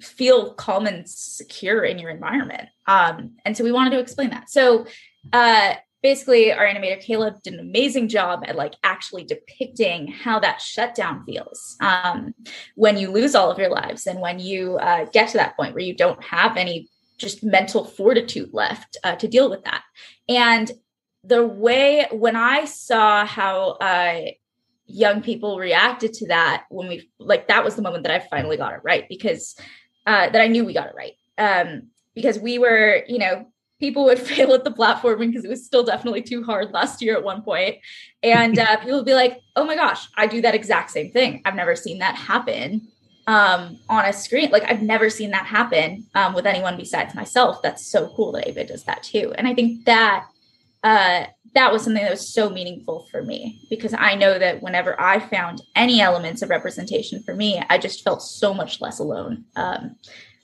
[0.00, 2.68] feel calm and secure in your environment.
[2.86, 4.48] Um, and so we wanted to explain that.
[4.48, 4.86] So
[5.34, 10.62] uh, basically our animator caleb did an amazing job at like actually depicting how that
[10.62, 12.34] shutdown feels um,
[12.74, 15.74] when you lose all of your lives and when you uh, get to that point
[15.74, 19.82] where you don't have any just mental fortitude left uh, to deal with that.
[20.28, 20.70] And
[21.24, 24.20] the way when I saw how uh,
[24.86, 28.56] young people reacted to that when we like that was the moment that I finally
[28.56, 29.56] got it right because
[30.06, 31.14] uh, that I knew we got it right.
[31.38, 33.46] Um, because we were you know
[33.80, 37.16] people would fail at the platforming because it was still definitely too hard last year
[37.16, 37.76] at one point.
[38.22, 41.40] And uh, people would be like oh my gosh I do that exact same thing.
[41.44, 42.88] I've never seen that happen
[43.26, 44.50] um, on a screen.
[44.50, 47.62] Like I've never seen that happen um, with anyone besides myself.
[47.62, 49.32] That's so cool that Ava does that too.
[49.38, 50.26] And I think that
[50.84, 55.00] uh, that was something that was so meaningful for me because I know that whenever
[55.00, 59.44] I found any elements of representation for me, I just felt so much less alone.
[59.56, 59.96] Um,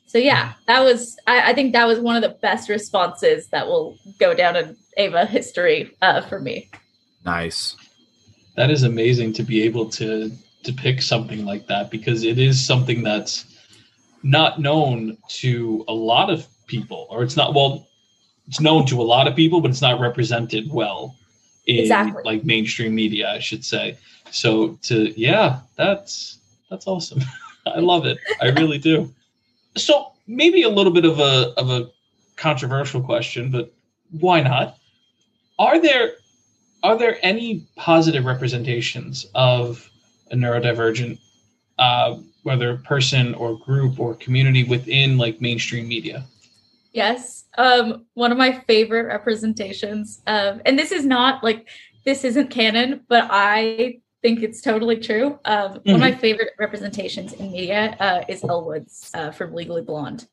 [0.07, 3.67] so yeah, that was I, I, think that was one of the best responses that
[3.67, 6.71] will go down in Ava history uh, for me.
[7.25, 7.77] Nice.
[8.57, 13.03] That is amazing to be able to depict something like that because it is something
[13.03, 13.45] that's
[14.23, 17.87] not known to a lot of people, or it's not well,
[18.51, 21.15] it's known to a lot of people, but it's not represented well
[21.67, 22.21] in Exactly.
[22.25, 23.97] like mainstream media, I should say.
[24.33, 27.21] So to yeah, that's that's awesome.
[27.67, 28.19] I love it.
[28.43, 29.09] I really do.
[29.77, 31.91] So maybe a little bit of a of a
[32.35, 33.73] controversial question, but
[34.19, 34.77] why not?
[35.61, 36.15] Are there
[36.83, 39.89] are there any positive representations of
[40.33, 41.21] a neurodivergent,
[41.79, 46.25] uh, whether person or group or community within like mainstream media?
[46.93, 47.45] Yes.
[47.57, 51.69] Um, one of my favorite representations of, and this is not like,
[52.05, 55.39] this isn't canon, but I think it's totally true.
[55.45, 59.83] Um, One of my favorite representations in media uh, is Elle Woods uh, from Legally
[59.83, 60.27] Blonde.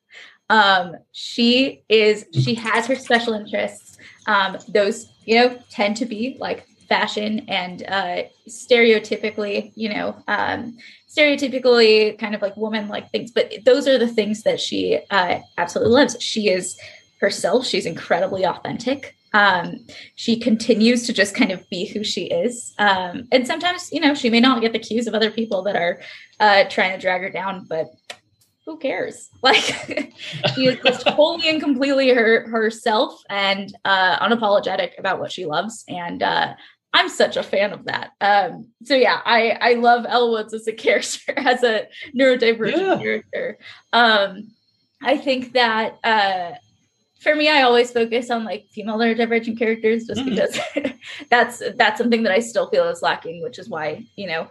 [0.49, 3.97] Um, she is, she has her special interests.
[4.27, 10.77] Um, those, you know, tend to be like fashion and uh, stereotypically, you know, um,
[11.09, 13.31] stereotypically kind of like woman like things.
[13.31, 16.21] But those are the things that she uh, absolutely loves.
[16.21, 16.77] She is
[17.19, 17.65] herself.
[17.65, 19.15] She's incredibly authentic.
[19.33, 22.73] Um, she continues to just kind of be who she is.
[22.79, 25.75] Um, and sometimes, you know, she may not get the cues of other people that
[25.75, 25.99] are
[26.39, 27.87] uh, trying to drag her down, but
[28.65, 29.29] who cares?
[29.41, 29.63] Like
[30.53, 35.85] she is just wholly and completely her herself and uh, unapologetic about what she loves.
[35.87, 36.53] And uh,
[36.97, 38.11] I'm such a fan of that.
[38.21, 42.97] Um, so yeah, I I love Elle Woods as a character, as a neurodivergent Yeah.
[42.97, 43.57] character.
[43.93, 44.51] Um,
[45.01, 46.51] I think that uh,
[47.21, 50.29] for me, I always focus on like female neurodivergent characters, just Mhm.
[50.29, 50.59] because
[51.29, 54.47] that's that's something that I still feel is lacking, which is why you know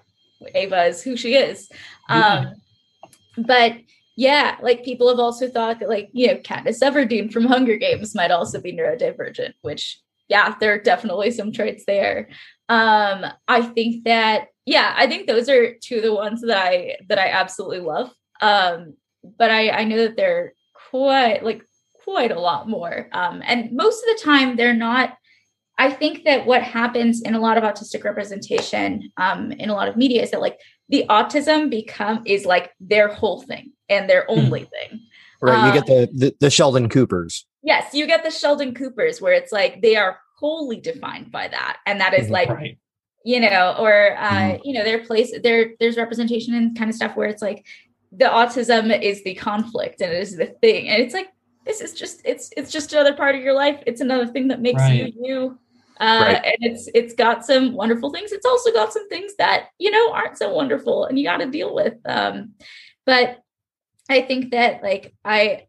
[0.54, 1.68] Ava is who she is.
[2.08, 2.54] Um,
[3.36, 3.72] but
[4.16, 8.14] yeah, like people have also thought that like you know Katniss Everdeen from Hunger Games
[8.14, 12.28] might also be neurodivergent, which yeah, there are definitely some traits there.
[12.68, 16.96] Um, I think that yeah, I think those are two of the ones that I
[17.08, 18.12] that I absolutely love.
[18.40, 18.94] Um,
[19.38, 20.54] but I I know that they're
[20.90, 21.62] quite like
[22.04, 23.08] quite a lot more.
[23.12, 25.16] Um, and most of the time they're not.
[25.78, 29.88] I think that what happens in a lot of autistic representation um, in a lot
[29.88, 30.58] of media is that like
[30.88, 35.00] the autism become is like their whole thing and their only thing.
[35.42, 35.66] Right.
[35.66, 37.46] you get Um, the, the the Sheldon Coopers.
[37.66, 41.78] Yes, you get the Sheldon Coopers where it's like they are wholly defined by that,
[41.84, 42.78] and that is like right.
[43.24, 44.60] you know, or uh, Mhm.
[44.64, 45.72] you know, their place there.
[45.80, 47.66] There's representation and kind of stuff where it's like
[48.12, 51.28] the autism is the conflict and it is the thing, and it's like
[51.64, 53.82] this is just it's it's just another part of your life.
[53.84, 55.12] It's another thing that makes Right.
[55.12, 55.58] you you.
[55.98, 56.44] Uh, Right.
[56.44, 58.30] and it's it's got some wonderful things.
[58.30, 61.46] It's also got some things that you know aren't so wonderful, and you got to
[61.46, 61.94] deal with.
[62.04, 62.54] Um,
[63.06, 63.40] but
[64.08, 65.66] I think that like I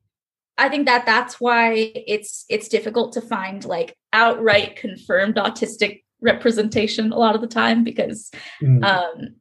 [0.58, 7.12] I think that that's why it's it's difficult to find like outright confirmed autistic representation
[7.12, 8.84] a lot of the time because Mm.
[8.84, 9.36] um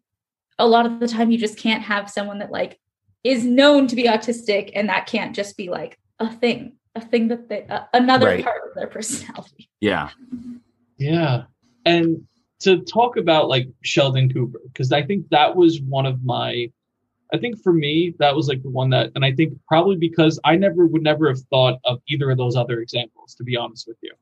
[0.59, 2.79] a lot of the time you just can't have someone that like
[3.25, 7.29] is known to be autistic and that can't just be like a thing a thing
[7.29, 8.45] that they uh, another Right.
[8.45, 10.11] part of their personality Yeah.
[10.99, 11.45] Yeah.
[11.85, 12.23] And
[12.61, 16.73] to talk about like Sheldon Cooper, because I think that was one of my,
[17.33, 20.39] I think for me, that was like the one that, and I think probably because
[20.45, 23.89] I never would never have thought of either of those other examples, to be honest
[23.89, 24.13] with you.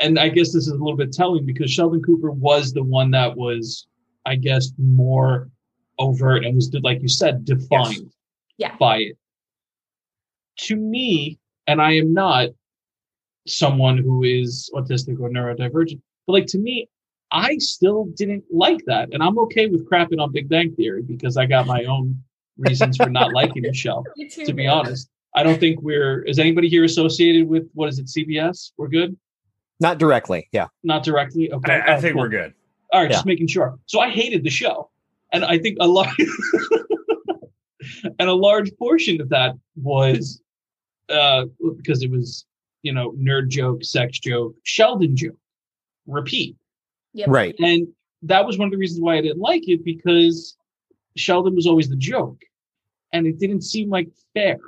[0.00, 3.10] And I guess this is a little bit telling because Sheldon Cooper was the one
[3.12, 3.86] that was,
[4.26, 5.50] I guess, more
[5.98, 8.12] overt and was, like you said, defined
[8.56, 8.74] Yeah.
[8.76, 9.18] by it.
[10.60, 12.48] To me, and I am not
[13.46, 16.88] someone who is autistic or neurodivergent, but like to me,
[17.30, 19.12] I still didn't like that.
[19.12, 22.22] And I'm okay with crapping on Big Bang Theory because I got my own
[22.58, 24.72] reasons for not liking the show, too, to be man.
[24.78, 25.08] honest.
[25.36, 28.70] I don't think we're, is anybody here associated with, what is it, CBS?
[28.76, 29.16] We're good?
[29.80, 30.48] Not directly.
[30.52, 30.68] Yeah.
[30.84, 31.52] Not directly?
[31.52, 31.72] Okay.
[31.72, 32.22] I, I Oh, think cool.
[32.22, 32.54] we're good.
[32.92, 33.16] All right, Yeah.
[33.16, 33.76] just making sure.
[33.86, 34.90] So I hated the show,
[35.32, 36.14] and I think a large
[38.18, 40.40] and a large portion of that was
[41.08, 42.46] uh, because it was
[42.82, 45.36] you know nerd joke, sex joke, Sheldon joke,
[46.06, 46.56] repeat,
[47.14, 47.28] Yep.
[47.28, 47.54] Right.
[47.58, 47.88] and
[48.22, 50.56] that was one of the reasons why I didn't like it because
[51.16, 52.42] Sheldon was always the joke,
[53.12, 54.58] and it didn't seem like fair.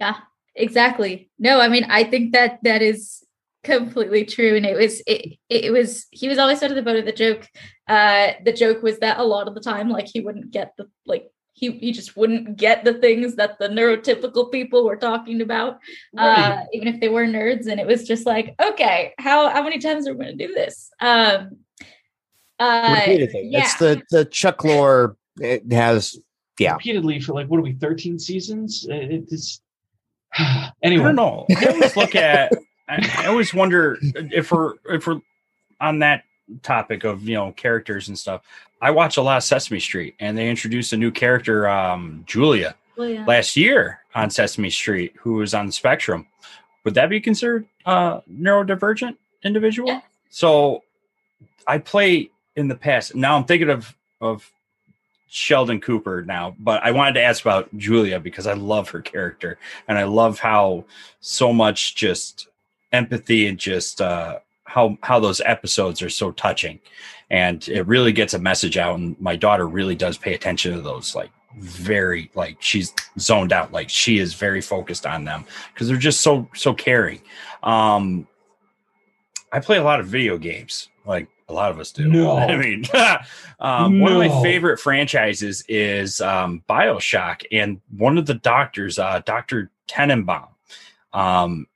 [0.00, 0.16] Yeah,
[0.54, 1.30] exactly.
[1.38, 3.24] No, I mean, I think that that is
[3.62, 4.56] completely true.
[4.56, 7.12] And it was, it, it was, he was always sort of the butt of the
[7.12, 7.48] joke.
[7.86, 10.88] Uh, the joke was that a lot of the time, like he wouldn't get the,
[11.06, 15.78] like, he, he just wouldn't get the things that the neurotypical people were talking about,
[16.18, 17.68] uh, even if they were nerds.
[17.68, 20.54] And it was just like, okay, how, how many times are we going to do
[20.54, 20.90] this?
[20.98, 21.58] Um,
[22.58, 23.48] uh, Repeatedly.
[23.50, 23.60] yeah.
[23.60, 25.14] It's the the Chuck Lorre.
[25.40, 26.18] It has
[26.58, 26.74] yeah.
[26.74, 28.86] repeatedly for like what are we, thirteen seasons?
[28.88, 29.62] It's it just
[30.38, 31.04] I anyway.
[31.04, 31.46] don't know.
[31.56, 32.52] I always look at.
[32.88, 35.20] I, I always wonder if we're if we're
[35.80, 36.24] on that
[36.62, 38.42] topic of you know characters and stuff.
[38.80, 42.74] I watch a lot of Sesame Street, and they introduced a new character, um, Julia,
[42.96, 43.24] Well, yeah.
[43.26, 46.26] last year on Sesame Street who was on the spectrum.
[46.84, 49.88] Would that be considered uh, neurodivergent individual?
[49.88, 50.00] Yeah.
[50.30, 50.82] So
[51.66, 53.14] I play in the past.
[53.14, 54.50] Now I'm thinking of of
[55.34, 59.58] Sheldon Cooper now, but I wanted to ask about Julia because I love her character
[59.88, 60.84] and I love how
[61.20, 62.48] so much just
[62.92, 66.80] empathy and just uh, how how those episodes are so touching,
[67.30, 68.98] and it really gets a message out.
[68.98, 73.72] And my daughter really does pay attention to those, like very like she's zoned out,
[73.72, 77.22] like she is very focused on them because they're just so so caring.
[77.62, 78.26] Um,
[79.50, 82.08] I play a lot of video games, like a lot of us do.
[82.08, 82.36] No.
[82.38, 82.84] I mean,
[83.60, 89.22] um, one of my favorite franchises is um, Bioshock, and one of the doctors, uh,
[89.24, 90.48] Doctor Tenenbaum,
[91.12, 91.66] um,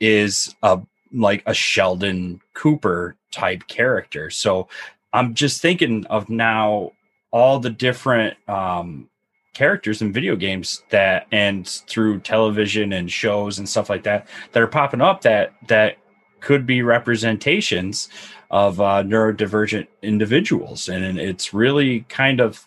[0.00, 0.80] is a
[1.12, 4.30] like a Sheldon Cooper type character.
[4.30, 4.68] So
[5.12, 6.92] I'm just thinking of now
[7.30, 9.08] all the different um,
[9.54, 14.62] characters in video games that and through television and shows and stuff like that that
[14.62, 15.96] are popping up that that
[16.40, 18.08] could be representations
[18.50, 22.66] of uh, neurodivergent individuals and it's really kind of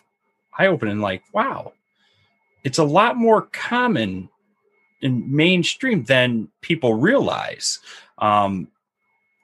[0.58, 1.72] eye-opening like wow
[2.64, 4.28] it's a lot more common
[5.00, 7.78] in mainstream than people realize
[8.18, 8.68] um,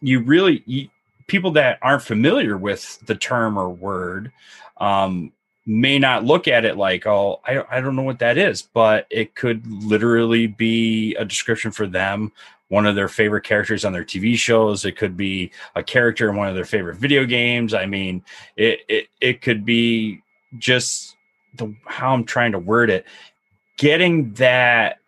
[0.01, 0.89] you really you,
[1.27, 4.31] people that aren't familiar with the term or word
[4.79, 5.33] um,
[5.67, 9.07] may not look at it like, oh, I, I don't know what that is, but
[9.11, 12.33] it could literally be a description for them.
[12.69, 14.85] One of their favorite characters on their TV shows.
[14.85, 17.75] It could be a character in one of their favorite video games.
[17.75, 18.25] I mean,
[18.57, 20.23] it it, it could be
[20.59, 21.17] just
[21.55, 23.07] the how I'm trying to word it.
[23.79, 24.99] Getting that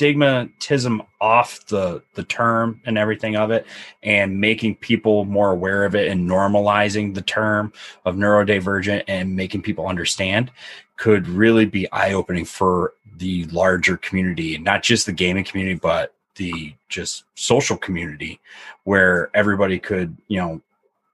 [0.00, 3.66] stigmatism off the the term and everything of it
[4.02, 7.72] and making people more aware of it and normalizing the term
[8.04, 10.50] of neurodivergent and making people understand
[10.96, 16.14] could really be eye-opening for the larger community and not just the gaming community but
[16.36, 18.40] the just social community
[18.84, 20.60] where everybody could you know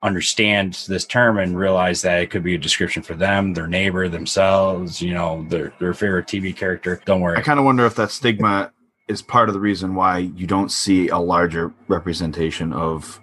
[0.02, 4.08] understand this term and realize that it could be a description for them their neighbor
[4.08, 7.00] themselves you know their their favorite tv character.
[7.04, 7.36] Don't worry.
[7.36, 8.72] I kind of wonder if that stigma
[9.08, 13.20] is part of the reason why you don't see a larger representation of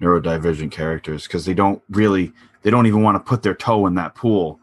[0.00, 3.94] neurodivergent characters because they don't really they don't even want to put their toe in
[3.94, 4.60] that pool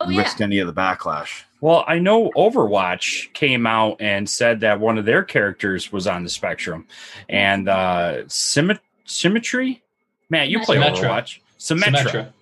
[0.00, 0.22] Oh and yeah.
[0.22, 1.42] risk any of the backlash.
[1.62, 6.22] Well, I know Overwatch came out and said that one of their characters was on
[6.22, 6.86] the spectrum,
[7.30, 9.82] and uh, Symmet- Symmetry,
[10.28, 11.38] Matt, you play Overwatch.
[11.58, 11.94] Symmetra.
[12.04, 12.32] Symmetra.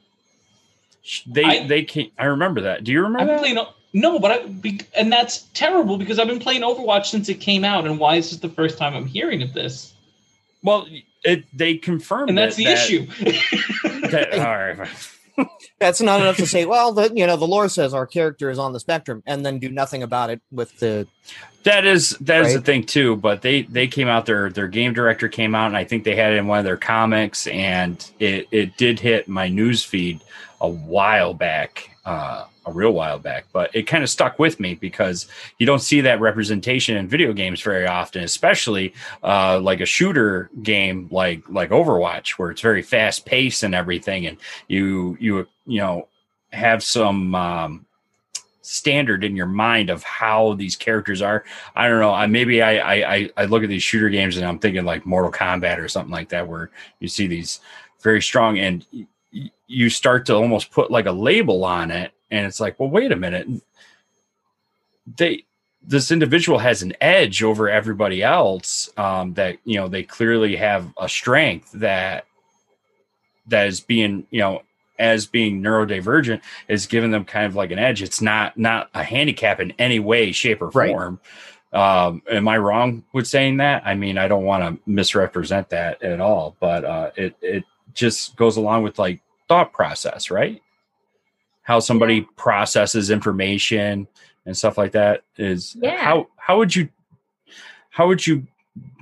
[1.27, 2.11] They I- they came.
[2.19, 2.83] I remember that.
[2.85, 3.55] Do you I've remember been that?
[3.55, 3.67] playing.
[3.93, 7.65] No, but I be, and that's terrible because I've been playing Overwatch since it came
[7.65, 9.93] out, and why is this the first time I'm hearing of this?
[10.65, 10.89] well,
[11.23, 13.07] it they confirmed, And that's it, the that- issue.
[14.11, 14.89] that- all right.
[15.79, 18.59] That's not enough to say, well, the you know, the lore says our character is
[18.59, 21.07] on the spectrum, and then do nothing about it with the
[21.65, 23.17] That is that is the thing too.
[23.17, 26.17] But they they came out their their game director came out and I think they
[26.17, 30.21] had it in one of their comics and it it did hit my news feed
[30.61, 33.47] a while back, uh, a real while back.
[33.53, 35.27] But it kind of stuck with me because
[35.59, 40.51] you don't see that representation in video games very often, especially uh, like a shooter
[40.63, 44.37] game like like Overwatch, where it's very fast paced and everything, and
[44.69, 46.09] you you you know
[46.53, 47.35] have some.
[47.35, 47.87] Um,
[48.67, 51.45] standard in your mind of how these characters are.
[51.77, 52.15] I don't know.
[52.15, 55.31] I maybe I, I I look at these shooter games and I'm thinking like Mortal
[55.31, 57.61] Kombat or something like that, where you see these
[58.03, 58.87] very strong and
[59.67, 63.13] you start to almost put like a label on it, and it's like, well, wait
[63.13, 63.49] a minute,
[65.17, 65.45] they
[65.87, 70.93] this individual has an edge over everybody else um, that you know they clearly have
[70.99, 72.27] a strength that
[73.47, 74.63] that is being you know
[74.99, 78.03] as being neurodivergent is giving them kind of like an edge.
[78.03, 80.91] It's not not a handicap in any way, shape, or Right.
[80.91, 81.21] form.
[81.73, 83.83] Um, am I wrong with saying that?
[83.85, 88.37] I mean, I don't want to misrepresent that at all, but uh, it it just
[88.37, 90.63] goes along with like thought process, right?
[91.65, 94.07] How somebody processes information
[94.47, 95.97] and stuff like that is Yeah.
[96.03, 96.89] how how would you
[97.91, 98.47] how would you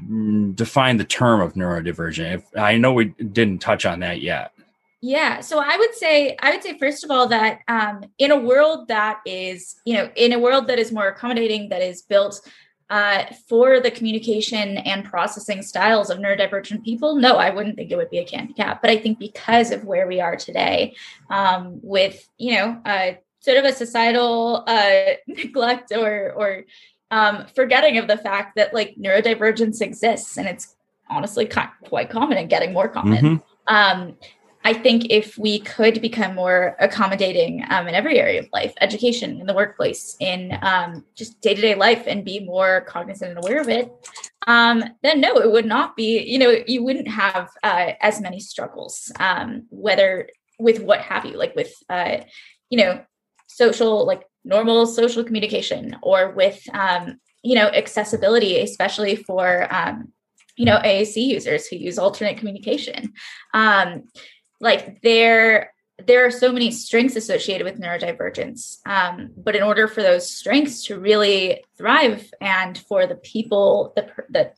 [0.02, 2.34] mm, define the term of neurodivergent?
[2.34, 4.52] If I know we didn't touch on that yet.
[5.00, 5.40] Yeah.
[5.40, 8.86] So I would say, I would say, first of all, that um, in a world
[8.86, 12.40] that is, you know, in a world that is more accommodating, that is built
[12.92, 17.96] uh, for the communication and processing styles of neurodivergent people, no, I wouldn't think it
[17.96, 18.82] would be a handicap.
[18.82, 20.94] But I think because of where we are today,
[21.30, 26.64] um, with, you know, uh, sort of a societal uh, neglect or, or
[27.10, 30.76] um, forgetting of the fact that like neurodivergence exists and it's
[31.08, 31.48] honestly
[31.88, 33.42] quite common and getting more common Mhm.
[33.68, 34.16] um,
[34.64, 39.40] I think if we could become more accommodating um, in every area of life, education,
[39.40, 43.44] in the workplace, in um, just day to day life, and be more cognizant and
[43.44, 43.90] aware of it,
[44.46, 48.40] um, then no, it would not be, you know, you wouldn't have uh, as many
[48.40, 52.18] struggles, um, whether with what have you, like with, uh,
[52.70, 53.00] you know,
[53.48, 60.12] social, like normal social communication or with, um, you know, accessibility, especially for, um,
[60.56, 63.12] you know, AAC users who use alternate communication.
[64.62, 65.74] Like there,
[66.06, 68.78] there are so many strengths associated with neurodivergence.
[68.86, 74.10] Um, but in order for those strengths to really thrive and for the people that,
[74.30, 74.56] that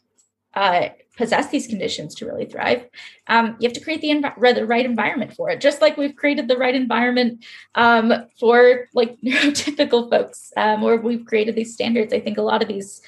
[0.53, 2.87] uh, possess these conditions to really thrive,
[3.29, 4.13] um, you have to create the,
[4.53, 5.61] the right environment for it.
[5.61, 7.45] Just like we've created the right environment
[7.75, 12.13] um, for like neurotypical folks, um, or we've created these standards.
[12.13, 13.01] I think a lot of these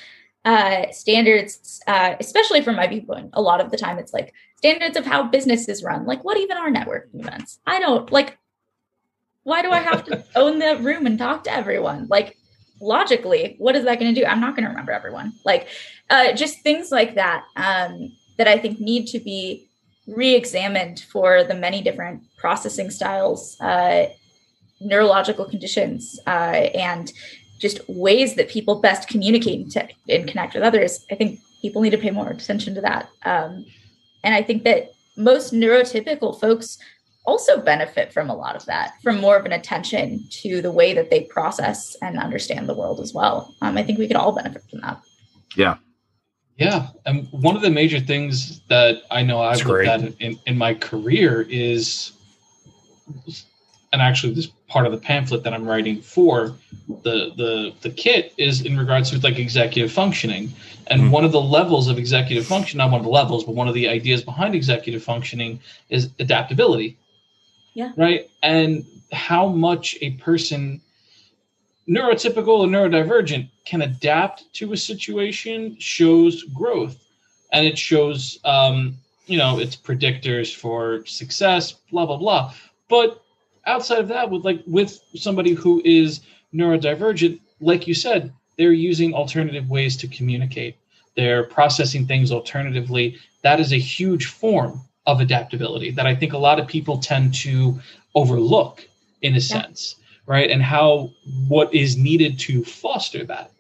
[0.47, 4.97] uh, standards, uh, especially from my viewpoint, a lot of the time it's like standards
[4.97, 6.07] of how businesses run.
[6.07, 7.59] Like, what even are networking events?
[7.67, 8.39] I don't like.
[9.45, 12.07] Why do I have to own the room and talk to everyone?
[12.09, 12.37] Like,
[12.81, 14.27] logically, what is that going to do?
[14.27, 15.33] I'm not going to remember everyone.
[15.45, 15.69] Like,
[16.11, 19.69] uh, just things like that um, that I think need to be
[20.07, 24.07] re-examined for the many different processing styles, uh,
[24.81, 27.13] neurological conditions, uh, and
[27.59, 31.05] just ways that people best communicate and, to, and, connect with others.
[31.11, 33.09] I think people need to pay more attention to that.
[33.25, 33.65] Um,
[34.27, 36.79] and I think that most neurotypical folks
[37.27, 40.93] also benefit from a lot of that, from more of an attention to the way
[40.95, 43.55] that they process and understand the world as well.
[43.63, 45.01] Um, I think we could all benefit from that.
[45.57, 45.77] Yeah.
[46.57, 46.89] Yeah.
[47.05, 49.89] And one of the major things that I know I've That's looked great.
[49.89, 52.13] at in, in my career is
[53.97, 56.55] and actually this part of the pamphlet that I'm writing for
[57.03, 60.53] the the the kit is in regards to like executive functioning.
[60.89, 61.13] And mm-hmm.
[61.13, 63.75] one of the levels of executive function, not one of the levels, but one of
[63.75, 66.99] the ideas behind executive functioning is adaptability.
[67.73, 67.93] Yeah.
[67.97, 68.29] Right?
[68.43, 70.83] And how much a person
[71.89, 77.03] neurotypical or neurodivergent can adapt to a situation shows growth
[77.51, 78.95] and it shows um,
[79.25, 82.53] you know its predictors for success blah blah blah
[82.89, 83.23] but
[83.67, 86.21] outside of that, with like with somebody who is
[86.55, 90.77] neurodivergent, like you said, they're using alternative ways to communicate.
[91.17, 93.19] They're processing things alternatively.
[93.43, 97.35] That is a huge form of adaptability that I think a lot of people tend
[97.35, 97.79] to
[98.15, 98.87] overlook
[99.23, 99.41] in a yeah.
[99.41, 99.97] sense,
[100.27, 100.51] right?
[100.51, 101.11] And how
[101.49, 103.53] what is needed to foster that.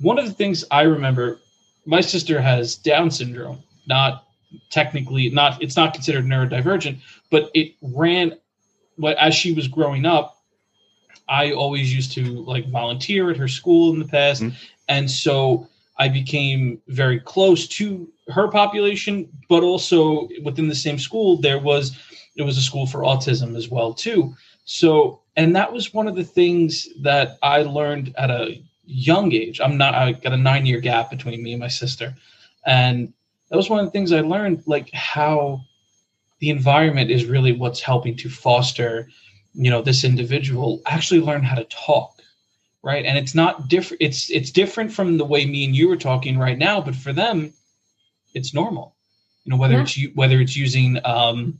[0.00, 1.40] One of the things I remember,
[1.86, 4.24] my sister has Down syndrome, not
[4.70, 6.98] technically not it's not considered neurodivergent,
[7.30, 8.34] but it ran
[8.98, 10.36] but as she was growing up,
[11.28, 14.56] I always used to like volunteer at her school in the past, mm-hmm.
[14.88, 15.68] and so
[15.98, 19.28] I became very close to her population.
[19.48, 21.96] But also within the same school, there was
[22.36, 24.34] it was a school for autism as well too.
[24.64, 29.60] So, and that was one of the things that I learned at a young age.
[29.60, 29.94] I'm not.
[29.94, 32.14] I got a nine year gap between me and my sister,
[32.64, 33.12] and
[33.50, 35.62] that was one of the things I learned, like how
[36.40, 39.08] the environment is really what's helping to foster
[39.54, 42.18] you know this individual actually learn how to talk
[42.82, 43.04] right?
[43.04, 46.38] And it's not different it's it's different from the way me and you were talking
[46.38, 47.52] right now but for them
[48.34, 48.94] it's normal.
[49.44, 49.82] You know whether yeah.
[49.82, 51.58] it's whether it's using um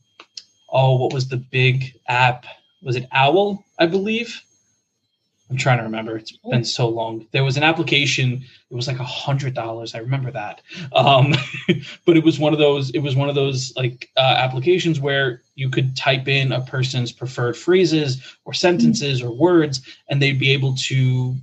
[0.71, 2.47] oh what was the big app?
[2.83, 4.41] Was it owl i believe
[5.51, 6.17] I'm trying to remember.
[6.17, 7.27] It's been so long.
[7.33, 8.45] There was an application.
[8.71, 9.95] It was like a hundred dollars.
[9.95, 10.61] I remember that.
[10.93, 11.35] Um,
[12.07, 12.91] but it was one of those.
[12.91, 17.13] It was one of those like uh, applications where you could type in a person's
[17.13, 19.81] preferred phrases or sentences or words,
[20.11, 21.35] and they'd be able to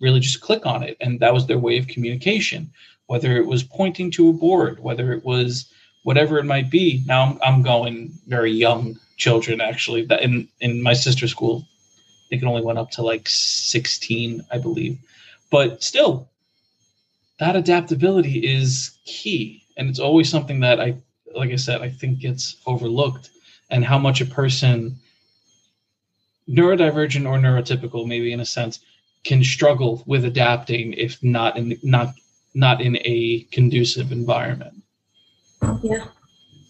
[0.00, 2.72] really just click on it, and that was their way of communication.
[3.06, 5.70] Whether it was pointing to a board, whether it was
[6.02, 7.02] whatever it might be.
[7.06, 10.06] Now I'm, I'm going very young children actually.
[10.06, 11.68] That in in my sister's school
[12.30, 14.98] think it only went up to like 16, I believe.
[15.50, 16.28] But still,
[17.40, 19.64] that adaptability is key.
[19.76, 20.94] And it's always something that I,
[21.34, 23.30] like I said, I think gets overlooked
[23.68, 24.96] and how much a person,
[26.48, 28.80] neurodivergent or neurotypical, maybe in a sense,
[29.24, 32.14] can struggle with adapting if not in not
[32.54, 34.82] not in a conducive environment.
[35.82, 36.06] Yeah,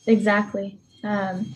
[0.07, 0.79] exactly.
[1.05, 1.55] Um,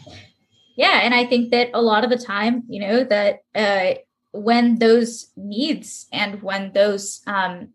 [0.76, 3.94] yeah, and I think that a lot of the time, you know, that uh,
[4.32, 7.68] when those needs and when those um,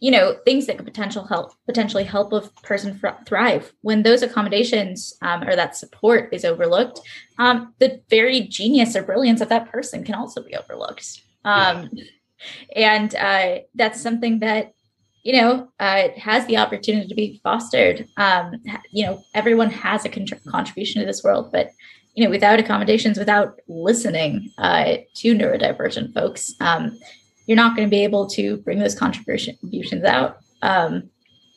[0.00, 5.14] you know things that could potential help potentially help a person thrive when those accommodations
[5.22, 7.00] um, or that support is overlooked
[7.38, 12.04] um, the very genius or brilliance of that person can also be overlooked um, yeah.
[12.74, 14.72] and uh, that's something that
[15.22, 18.08] you know, uh, it has the opportunity to be fostered.
[18.16, 18.54] Um,
[18.90, 21.72] you know, everyone has a con- contribution to this world, but
[22.14, 26.98] you know, without accommodations, without listening uh, to neurodivergent folks, um,
[27.46, 30.38] you're not going to be able to bring those contributions out.
[30.62, 31.10] Um,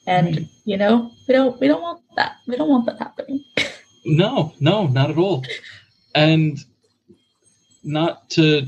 [0.05, 0.47] and right.
[0.65, 2.37] you know, we don't we don't want that.
[2.47, 3.43] We don't want that happening.
[4.05, 5.45] no, no, not at all.
[6.15, 6.59] And
[7.83, 8.67] not to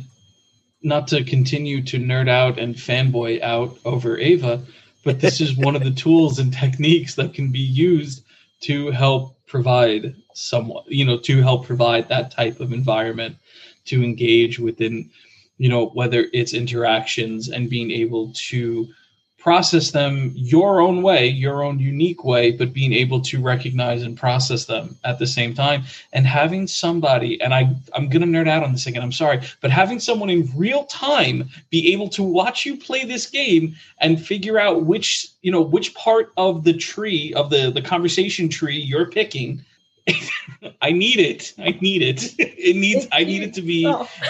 [0.81, 4.61] not to continue to nerd out and fanboy out over Ava,
[5.03, 8.24] but this is one of the tools and techniques that can be used
[8.65, 13.35] to help provide someone you know, to help provide that type of environment
[13.85, 15.09] to engage within,
[15.57, 18.87] you know, whether it's interactions and being able to
[19.45, 24.17] process them your own way, your own unique way, but being able to recognize and
[24.17, 25.83] process them at the same time.
[26.13, 29.41] And having somebody, and I, I'm going to nerd out on this again, I'm sorry,
[29.61, 34.19] but having someone in real time be able to watch you play this game and
[34.19, 38.77] figure out which, you know, which part of the tree, of the, the conversation tree
[38.77, 39.63] you're picking.
[40.81, 41.53] I need it.
[41.59, 42.33] I need it.
[42.39, 43.07] It needs.
[43.11, 43.85] I need it to be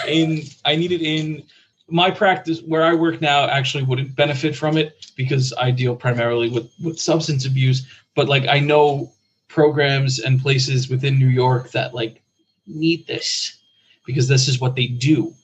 [0.06, 0.42] in.
[0.66, 1.42] I need it in
[1.88, 6.48] my practice where I work now actually wouldn't benefit from it because I deal primarily
[6.48, 7.86] with with substance abuse.
[8.14, 9.12] But like I know
[9.48, 12.22] programs and places within New York that like
[12.66, 13.58] need this
[14.04, 15.34] because this is what they do,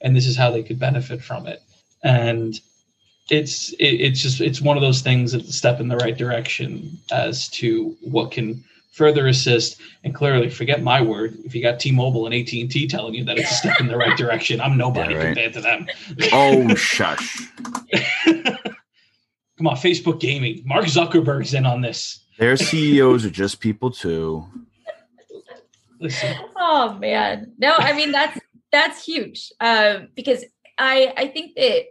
[0.00, 1.62] and this is how they could benefit from it.
[2.02, 2.58] And
[3.30, 6.16] it's it, it's just it's one of those things that's a step in the right
[6.16, 8.64] direction as to what can
[8.94, 13.24] further assist and clearly forget my word if you got t-mobile and at&t telling you
[13.24, 15.26] that it's a step in the right direction i'm nobody yeah, right.
[15.26, 15.86] compared to them.
[16.32, 17.48] Oh shush.
[19.56, 20.62] Come on facebook gaming.
[20.64, 22.24] Mark zuckerberg's in on this.
[22.38, 24.44] Their ceos are just people too.
[26.00, 26.36] Listen.
[26.56, 27.52] oh man.
[27.58, 28.38] No i mean that's
[28.70, 30.44] that's huge um, because
[30.78, 31.86] i i think that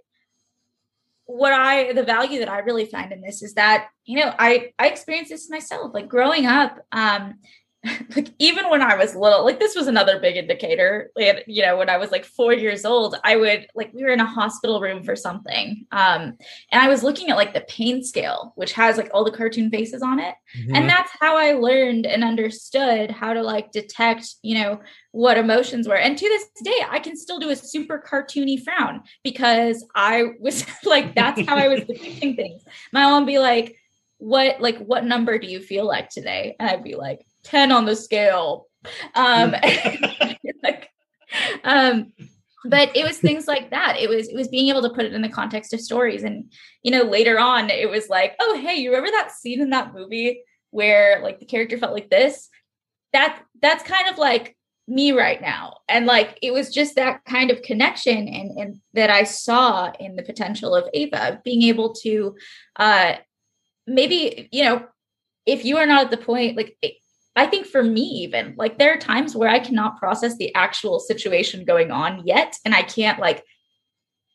[1.33, 4.71] what I the value that I really find in this is that you know I
[4.77, 7.39] I experienced this myself like growing up um
[8.15, 11.11] like even when I was little, like this was another big indicator.
[11.15, 14.09] Like, you know, when I was like four years old, I would like we were
[14.09, 16.37] in a hospital room for something, um,
[16.71, 19.69] and I was looking at like the pain scale, which has like all the cartoon
[19.69, 20.75] faces on it, mm-hmm.
[20.75, 24.79] and that's how I learned and understood how to like detect, you know,
[25.11, 25.97] what emotions were.
[25.97, 30.65] And to this day, I can still do a super cartoony frown because I was
[30.85, 32.63] like, that's how I was depicting things.
[32.93, 33.75] My mom would be like,
[34.19, 37.85] "What like what number do you feel like today?" And I'd be like 10 on
[37.85, 38.67] the scale.
[39.15, 39.51] Um,
[40.63, 40.89] like,
[41.63, 42.13] um,
[42.65, 43.97] but it was things like that.
[43.99, 46.23] It was it was being able to put it in the context of stories.
[46.23, 49.71] And you know, later on, it was like, oh hey, you remember that scene in
[49.71, 50.41] that movie
[50.71, 52.49] where like the character felt like this?
[53.11, 54.55] That that's kind of like
[54.87, 55.77] me right now.
[55.89, 60.15] And like it was just that kind of connection and and that I saw in
[60.15, 62.35] the potential of Ava being able to
[62.77, 63.15] uh
[63.85, 64.85] maybe, you know,
[65.45, 66.77] if you are not at the point like
[67.35, 70.99] I think for me, even like there are times where I cannot process the actual
[70.99, 72.55] situation going on yet.
[72.63, 73.43] And I can't like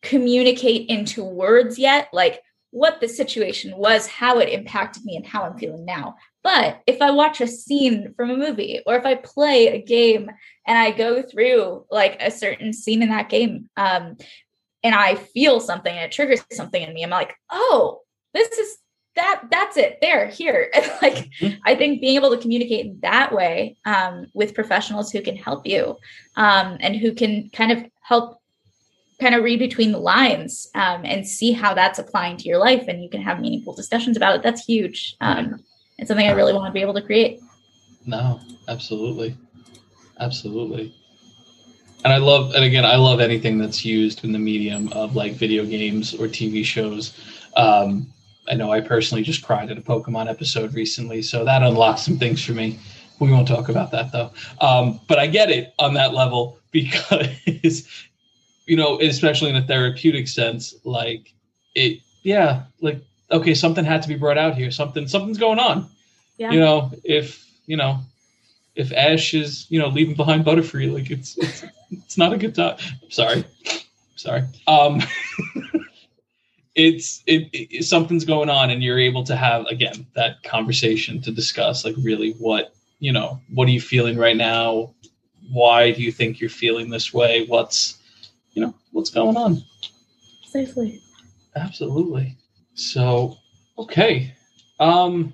[0.02, 5.42] communicate into words yet, like what the situation was, how it impacted me, and how
[5.42, 6.16] I'm feeling now.
[6.42, 10.30] But if I watch a scene from a movie or if I play a game
[10.66, 14.16] and I go through like a certain scene in that game, um,
[14.82, 18.00] and I feel something and it triggers something in me, I'm like, oh,
[18.34, 18.78] this is
[19.18, 19.98] that that's it.
[20.00, 20.70] There here.
[20.78, 21.60] And like mm-hmm.
[21.64, 25.96] i think being able to communicate that way um, with professionals who can help you
[26.36, 28.40] um, and who can kind of help
[29.20, 32.84] kind of read between the lines um, and see how that's applying to your life
[32.86, 34.42] and you can have meaningful discussions about it.
[34.42, 35.16] That's huge.
[35.20, 35.64] Um,
[35.98, 37.40] it's something i really want to be able to create.
[38.06, 39.36] No absolutely.
[40.20, 40.94] Absolutely.
[42.04, 45.32] And i love and again i love anything that's used in the medium of like
[45.32, 47.18] video games or tv shows.
[47.56, 48.12] Um,
[48.50, 52.18] I know I personally just cried at a Pokemon episode recently, so that unlocked some
[52.18, 52.78] things for me.
[53.20, 54.30] We won't talk about that though.
[54.60, 57.88] Um, but I get it on that level because,
[58.66, 61.32] you know, especially in a therapeutic sense, like
[61.74, 64.70] it, yeah, like okay, something had to be brought out here.
[64.70, 65.88] Something, something's going on.
[66.38, 66.52] Yeah.
[66.52, 68.00] You know, if you know,
[68.74, 72.54] if Ash is, you know, leaving behind Butterfree, like it's it's, it's not a good
[72.54, 72.76] time.
[73.08, 73.44] Sorry,
[74.16, 74.42] sorry.
[74.66, 75.02] Um,
[76.78, 81.32] it's it, it, something's going on and you're able to have again that conversation to
[81.32, 84.94] discuss like really what you know what are you feeling right now?
[85.50, 87.46] Why do you think you're feeling this way?
[87.46, 87.98] What's
[88.52, 89.62] you know what's going on?
[90.46, 91.02] Safely.
[91.56, 92.36] Absolutely.
[92.74, 93.36] So
[93.76, 94.32] okay.
[94.78, 95.32] Um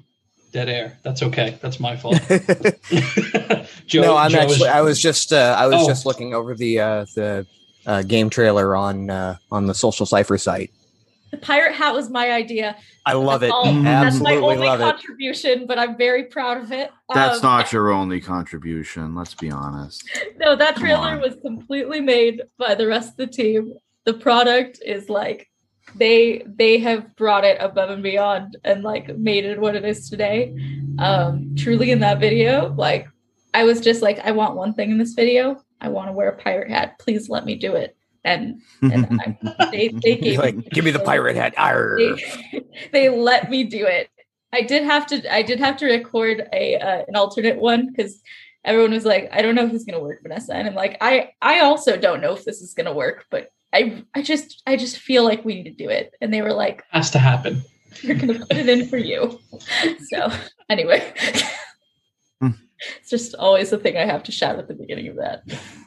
[0.51, 0.99] dead air.
[1.03, 1.59] That's okay.
[1.61, 2.21] That's my fault.
[3.87, 4.63] Joe, no i'm Joe actually is...
[4.63, 5.87] i was just uh i was oh.
[5.87, 7.47] just looking over the uh the
[7.87, 10.71] uh, game trailer on uh on the social cipher site
[11.37, 12.77] pirate hat was my idea.
[13.07, 13.55] I love That's it.
[13.55, 13.83] all-.
[13.83, 14.85] That's my only love it.
[14.85, 16.91] contribution, but I'm very proud of it.
[17.13, 19.15] That's Um, not your only contribution.
[19.15, 20.09] Let's be honest.
[20.39, 21.21] No, that Come trailer on.
[21.21, 23.73] was completely made by the rest of the team.
[24.05, 25.49] The product is like
[25.97, 30.09] they they have brought it above and beyond and like made it what it is
[30.11, 30.55] today.
[30.99, 33.07] Um truly in that video, like
[33.55, 35.63] I was just like, I want one thing in this video.
[35.81, 36.99] I want to wear a pirate hat.
[36.99, 37.97] Please let me do it.
[38.25, 41.55] And and I, they they gave like, me- give me the pirate hat.
[41.57, 44.09] They, they let me do it.
[44.53, 45.35] I did have to.
[45.35, 48.23] I did have to record a uh, an alternate one because
[48.65, 50.97] everyone was like, "I don't know if this is gonna work, Vanessa," and I'm like,
[51.01, 54.77] "I I also don't know if this is gonna work, but I I just I
[54.77, 57.63] just feel like we need to do it." And they were like, Has to happen.
[58.05, 59.41] "We're gonna put it in for you."
[60.11, 60.31] So
[60.71, 61.13] anyway.
[62.41, 62.51] Hmm.
[63.01, 65.43] It's just always the thing I have to shout at the beginning of that.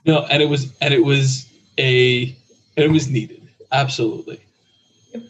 [0.06, 2.36] No, and it was and it was a
[2.76, 3.48] and it was needed.
[3.72, 4.40] Absolutely.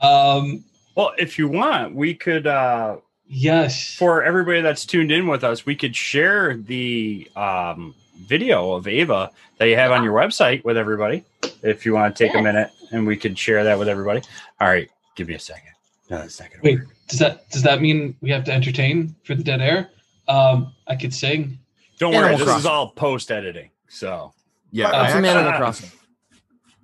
[0.00, 0.64] um
[0.94, 2.96] Well, if you want, we could uh
[3.26, 3.94] yes.
[3.94, 7.94] for everybody that's tuned in with us, we could share the um
[8.26, 11.24] video of Ava that you have on your website with everybody.
[11.62, 14.22] If you want to take a minute and we could share that with everybody.
[14.60, 15.70] All right, give me a second.
[16.10, 16.88] No, it's not gonna Wait, work.
[17.08, 19.90] does that does that mean we have to entertain for the dead air?
[20.28, 21.58] Um I could sing.
[21.98, 23.70] Don't worry, Animal this is all post editing.
[23.88, 24.32] So
[24.72, 24.88] yeah.
[24.88, 25.90] Uh, I Some actually- Animal Crossing.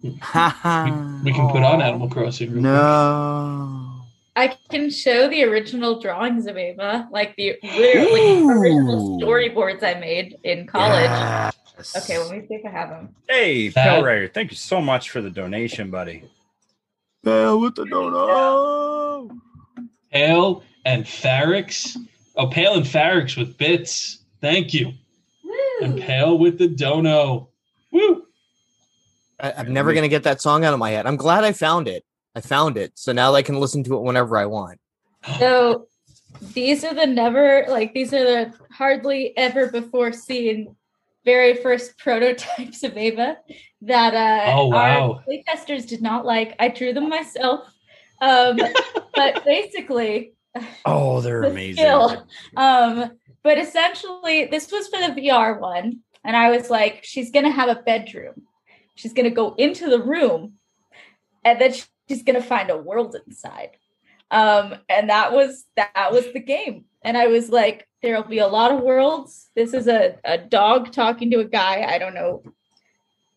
[0.01, 2.53] We, we can put on Animal Crossing.
[2.53, 2.63] real quick.
[2.63, 3.95] no.
[4.37, 10.37] I can show the original drawings of Ava, like the literally original storyboards I made
[10.45, 11.03] in college.
[11.77, 11.97] Yes.
[12.05, 13.15] Okay, let me see if I have them.
[13.29, 16.23] hey, That- Pell Rider, thank you so much for the donation, buddy.
[17.25, 19.37] Bell with the donut.
[20.13, 21.97] Pale and Farix.
[22.37, 24.19] Oh, Pale and Farix with bits.
[24.41, 24.93] Thank you.
[25.83, 27.49] And Pale with the dono.
[27.93, 28.25] Woo!
[29.41, 31.07] I, I'm never gonna get that song out of my head.
[31.07, 32.05] I'm glad I found it.
[32.35, 34.81] I found it, so now I can listen to it whenever I want.
[35.39, 35.89] So
[36.55, 40.77] these are the never like these are the hardly ever before seen
[41.25, 43.39] very first prototypes of Ava
[43.83, 45.13] that uh Oh, wow.
[45.13, 46.55] our playtesters did not like.
[46.59, 47.67] I drew them myself.
[48.21, 48.59] Um
[49.15, 50.33] but basically
[50.85, 51.85] Oh, they're the amazing.
[51.85, 52.27] skill.
[52.57, 53.13] Um,
[53.45, 57.69] but essentially, this was for the VR one, and I was like, she's gonna have
[57.69, 58.43] a bedroom.
[58.95, 60.55] She's gonna go into the room,
[61.45, 61.73] and then
[62.09, 63.77] she's gonna find a world inside.
[64.31, 66.85] Um, and that was that was the game.
[67.03, 69.49] And I was like, there'll be a lot of worlds.
[69.55, 71.83] This is a, a dog talking to a guy.
[71.89, 72.43] I don't know.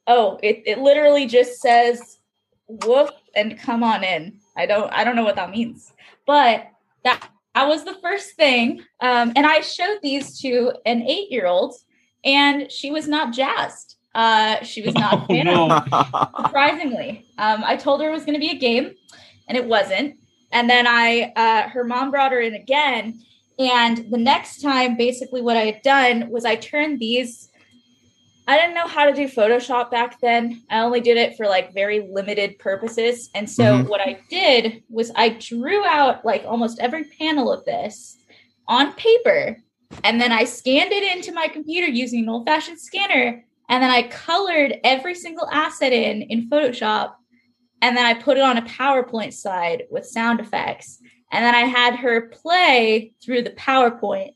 [0.08, 2.20] Oh, it, it literally just says
[2.68, 4.40] woof and come on in.
[4.58, 5.94] I don't I don't know what that means.
[6.26, 6.68] But
[7.04, 8.82] that that was the first thing.
[9.00, 11.76] Um, and I showed these to an eight year old,
[12.24, 13.96] and she was not jazzed.
[14.14, 15.84] Uh, she was not Oh, fan no.
[16.46, 17.26] surprisingly.
[17.38, 18.92] Um, I told her it was going to be a game,
[19.48, 20.16] and it wasn't.
[20.52, 23.22] And then I, uh, her mom brought her in again.
[23.58, 27.50] And the next time, basically, what I had done was I turned these.
[28.48, 30.64] I didn't know how to do Photoshop back then.
[30.70, 33.30] I only did it for like very limited purposes.
[33.36, 33.88] And so, Mhm.
[33.88, 38.18] what I did was I drew out like almost every panel of this
[38.68, 39.58] on paper.
[40.04, 43.90] And then I scanned it into my computer using an old fashioned scanner and then
[43.90, 47.14] I colored every single asset in in Photoshop,
[47.82, 51.00] and then I put it on a PowerPoint slide with sound effects,
[51.32, 54.36] and then I had her play through the PowerPoint,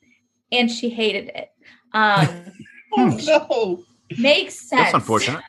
[0.54, 1.50] and she hated it.
[1.94, 2.46] Um,
[2.98, 3.84] Oh no.
[4.18, 4.84] makes sense.
[4.84, 5.44] That's unfortunate.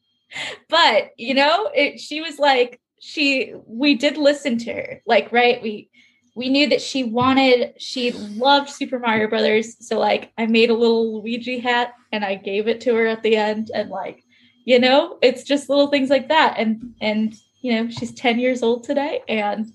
[0.70, 3.52] but you know, it, she was like, she.
[3.66, 5.60] We did listen to her, like, right?
[5.60, 5.90] We
[6.38, 10.74] we knew that she wanted, she loved Super Mario Brothers, so like, I made a
[10.74, 14.22] little Luigi hat and I gave it to her at the end, and like,
[14.64, 18.62] you know, it's just little things like that, and and you know, she's ten years
[18.62, 19.66] old today, and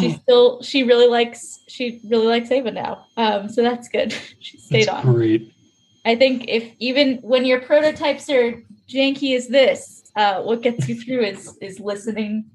[0.00, 4.12] she still she really likes she really likes Ava now, um, so that's good.
[4.40, 5.14] she stayed That's on.
[5.14, 5.52] great.
[6.04, 10.96] I think if even when your prototypes are janky as this, uh, what gets you
[11.00, 12.50] through is is listening,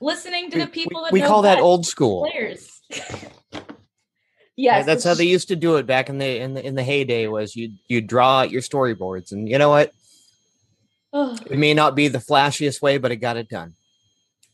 [0.00, 2.28] listening to We, the people we- that we call that old school.
[2.30, 2.71] players.
[4.56, 6.82] Yeah, that's how they used to do it back in the in the in the
[6.82, 7.26] heyday.
[7.26, 9.92] Was you you draw out your storyboards, and you know what?
[11.14, 13.74] Oh, It may not be the flashiest way, but it got it done.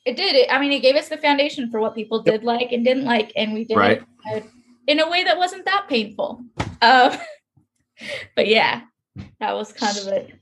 [0.05, 0.49] it did it.
[0.53, 3.32] I mean, it gave us the foundation for what people did like and didn't like,
[3.36, 4.03] and we did Right.
[4.32, 4.45] it
[4.86, 6.43] in a way that wasn't that painful.
[6.80, 7.12] Um,
[8.36, 8.82] but yeah,
[9.41, 10.34] that was kind of it.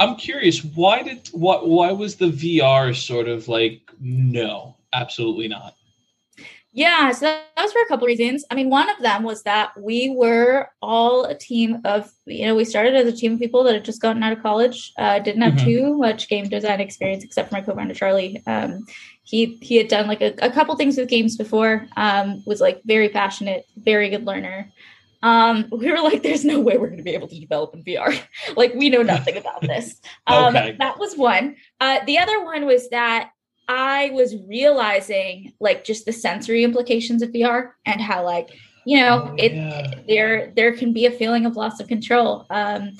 [0.00, 5.74] I'm curious, why did what why was the VR sort of like no, absolutely not?
[6.74, 8.46] Yeah, so that, that was for a couple reasons.
[8.50, 12.54] I mean, one of them was that we were all a team of, you know,
[12.54, 15.18] we started as a team of people that had just gotten out of college, uh,
[15.18, 15.64] didn't have Mhm.
[15.64, 18.42] too much game design experience except for my co-founder Charlie.
[18.46, 18.86] Um,
[19.22, 21.86] he he had done like a, a couple things with games before.
[21.96, 24.70] Um, was like very passionate, very good learner.
[25.22, 27.84] Um, we were like, "There's no way we're going to be able to develop in
[27.84, 28.12] VR.
[28.56, 30.76] like, we know nothing about this." Um, Okay.
[30.78, 31.56] That was one.
[31.80, 33.30] Uh, the other one was that
[33.74, 38.48] I was realizing like just the sensory implications of VR and how like
[38.84, 39.94] you know Oh, it yeah.
[40.08, 42.46] there there can be a feeling of loss of control.
[42.50, 42.92] Um,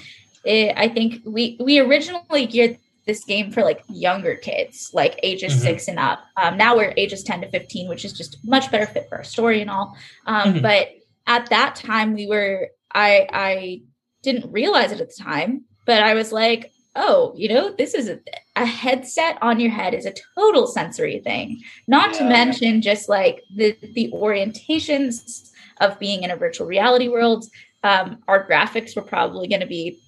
[0.44, 5.52] it, I think we we originally geared this game for like younger kids, like ages
[5.54, 5.58] Mhm.
[5.68, 6.20] six and up.
[6.40, 9.24] Um, now we're ages ten to fifteen, which is just much better fit for our
[9.24, 9.96] story and all.
[10.26, 10.62] Um, Mhm.
[10.62, 10.88] But
[11.26, 13.82] at that time, we were I I
[14.22, 18.08] didn't realize it at the time, but I was like, oh, you know, this is
[18.08, 18.20] a,
[18.62, 21.62] a headset on your head is a total sensory thing.
[21.88, 25.50] Not to mention just like the the orientations
[25.80, 27.44] of being in a virtual reality world.
[27.82, 29.98] Um, our graphics were probably going to be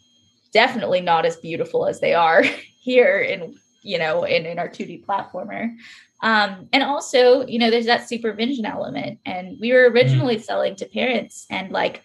[0.53, 2.43] definitely not as beautiful as they are
[2.81, 5.75] here in you know in, in our 2d platformer
[6.23, 10.87] um, and also you know there's that supervision element and we were originally selling to
[10.87, 12.03] parents and like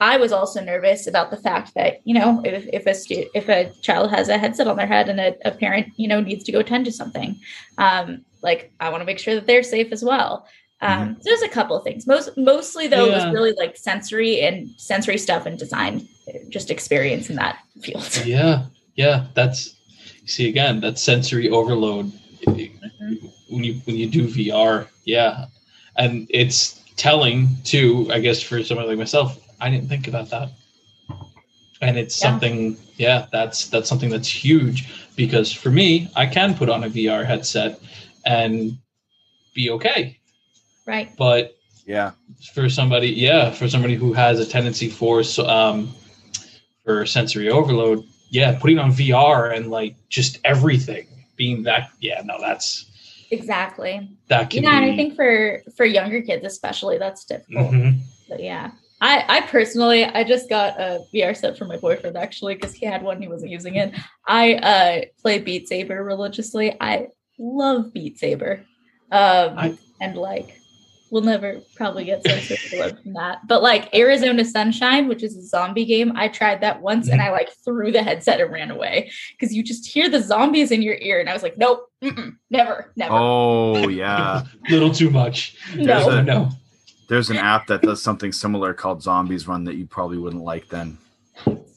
[0.00, 3.48] i was also nervous about the fact that you know if, if a stu- if
[3.48, 6.44] a child has a headset on their head and a, a parent you know needs
[6.44, 7.38] to go tend to something
[7.78, 10.46] um, like i want to make sure that they're safe as well
[10.82, 14.40] um, so there's a couple of things most mostly though it was really like sensory
[14.40, 16.08] and sensory stuff and design
[16.48, 19.26] just experience in that field Yeah, yeah.
[19.34, 19.76] That's
[20.26, 22.12] see again that sensory overload
[22.46, 24.86] when you when you do VR.
[25.04, 25.46] Yeah,
[25.96, 28.08] and it's telling too.
[28.12, 30.50] I guess for someone like myself, I didn't think about that,
[31.80, 32.28] and it's Yeah.
[32.30, 32.76] something.
[32.96, 37.24] Yeah, that's that's something that's huge because for me, I can put on a VR
[37.24, 37.80] headset
[38.24, 38.76] and
[39.54, 40.18] be okay,
[40.86, 41.56] right but
[41.86, 42.12] Yeah.
[42.54, 45.92] for somebody yeah for somebody who has a tendency for um
[46.84, 51.06] for sensory overload yeah putting on vr and like just everything
[51.36, 52.86] being that yeah no that's
[53.32, 57.98] exactly that can yeah and i think for for younger kids especially that's difficult Mhm.
[58.28, 58.70] but yeah
[59.00, 62.84] I, I personally i just got a vr set for my boyfriend actually because he
[62.86, 63.94] had one he wasn't using it.
[64.26, 66.76] I uh play beat saber religiously.
[66.80, 67.06] I
[67.38, 68.64] love beat saber
[69.10, 70.56] um I- and like
[71.10, 73.38] we'll never probably get so censored from that.
[73.48, 77.30] But like arizona sunshine which is a zombie game i tried that once and i
[77.32, 80.94] like threw the headset and ran away because you just hear the zombies in your
[81.00, 83.14] ear and i was like nope mm-mm, never never.
[83.14, 84.42] Oh yeah.
[84.70, 85.56] little too much.
[85.74, 86.08] No.
[86.10, 86.50] A- no
[87.10, 90.68] There's an app that does something similar called Zombies Run that you probably wouldn't like
[90.68, 90.96] then.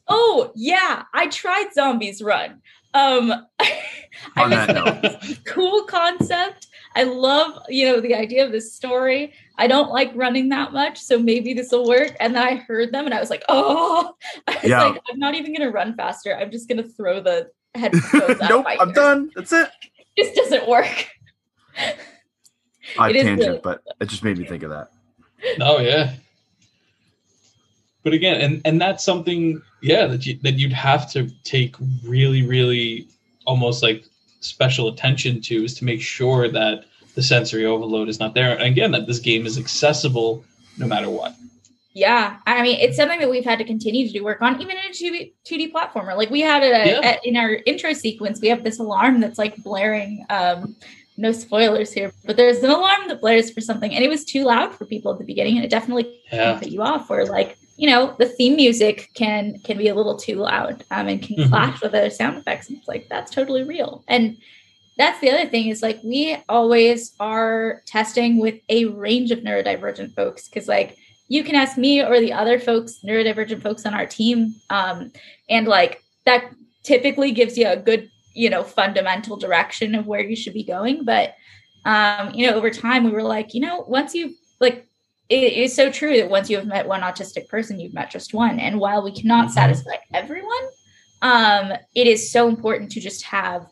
[0.07, 2.61] Oh yeah, I tried Zombies Run.
[2.93, 5.39] Um, I On that note.
[5.47, 6.67] cool concept.
[6.95, 9.33] I love you know the idea of this story.
[9.57, 12.15] I don't like running that much, so maybe this will work.
[12.19, 14.13] And then I heard them, and I was like, oh,
[14.47, 14.83] I was Yeah.
[14.83, 16.37] like, I'm not even gonna run faster.
[16.37, 18.95] I'm just gonna throw the headphones nope, I'm ears.
[18.95, 19.31] done.
[19.35, 19.67] That's it.
[20.15, 21.07] This doesn't work.
[22.99, 24.89] I tangent, really- but it just made me think of that.
[25.61, 26.13] Oh yeah
[28.03, 32.43] but again and and that's something yeah that you that you'd have to take really
[32.45, 33.07] really
[33.45, 34.05] almost like
[34.39, 36.85] special attention to is to make sure that
[37.15, 40.43] the sensory overload is not there and again that this game is accessible
[40.77, 41.35] no matter what
[41.95, 44.75] Yeah, I mean, it's something that we've had to continue to do work on, even
[44.77, 46.17] in a 2D, 2D platformer.
[46.17, 47.17] Like we had a, Yeah.
[47.23, 50.25] in our intro sequence, we have this alarm that's like blaring.
[50.31, 50.75] Um,
[51.17, 54.43] no spoilers here, but there's an alarm that blares for something, and it was too
[54.43, 57.09] loud for people at the beginning, and it definitely yeah put you off.
[57.09, 61.07] Or like, you know, the theme music can can be a little too loud, um,
[61.07, 61.49] and can Mhm.
[61.49, 62.69] clash with other sound effects.
[62.69, 64.37] And it's like that's totally real, and
[64.97, 70.13] that's the other thing is like we always are testing with a range of neurodivergent
[70.15, 70.97] folks because like
[71.29, 75.11] you can ask me or the other folks neurodivergent folks on our team um,
[75.49, 76.51] and like that
[76.83, 81.05] typically gives you a good you know fundamental direction of where you should be going.
[81.05, 81.35] But
[81.85, 84.87] um, you know over time we were like you know once you like
[85.29, 88.33] it is so true that once you have met one autistic person you've met just
[88.33, 88.59] one.
[88.59, 89.51] And while we cannot Mhm.
[89.51, 90.65] satisfy everyone
[91.21, 93.65] um, it is so important to just have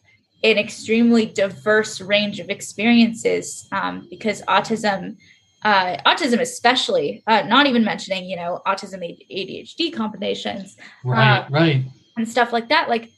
[0.43, 5.17] an extremely diverse range of experiences um, because autism
[5.63, 11.85] uh, autism especially uh, not even mentioning you know autism adhd combinations right right.
[12.17, 13.11] and stuff like that like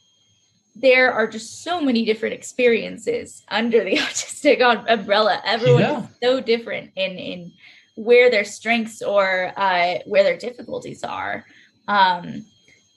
[0.76, 6.00] there are just so many different experiences under the autistic um- umbrella everyone Yeah.
[6.04, 7.52] is so different in in
[7.96, 11.46] where their strengths or uh, where their difficulties are
[11.88, 12.44] um,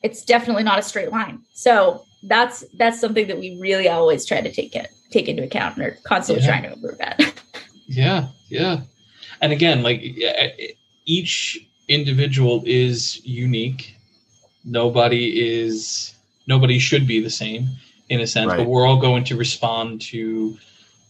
[0.03, 4.41] it's definitely not a straight line so that's that's something that we really always try
[4.41, 6.49] to take it take into account and are constantly Yeah.
[6.51, 7.21] trying to improve at
[7.89, 8.81] Yeah, yeah.
[9.43, 10.01] and again, like
[11.05, 13.95] each individual is unique.
[14.65, 15.25] Nobody
[15.61, 16.16] is
[16.47, 17.69] nobody should be the same
[18.09, 18.59] in a sense, Right.
[18.59, 20.57] but we're all going to respond to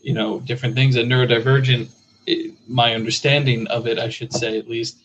[0.03, 0.97] you know different things.
[0.97, 1.89] And neurodivergent,
[2.29, 4.97] i- my understanding of it, I should say at least,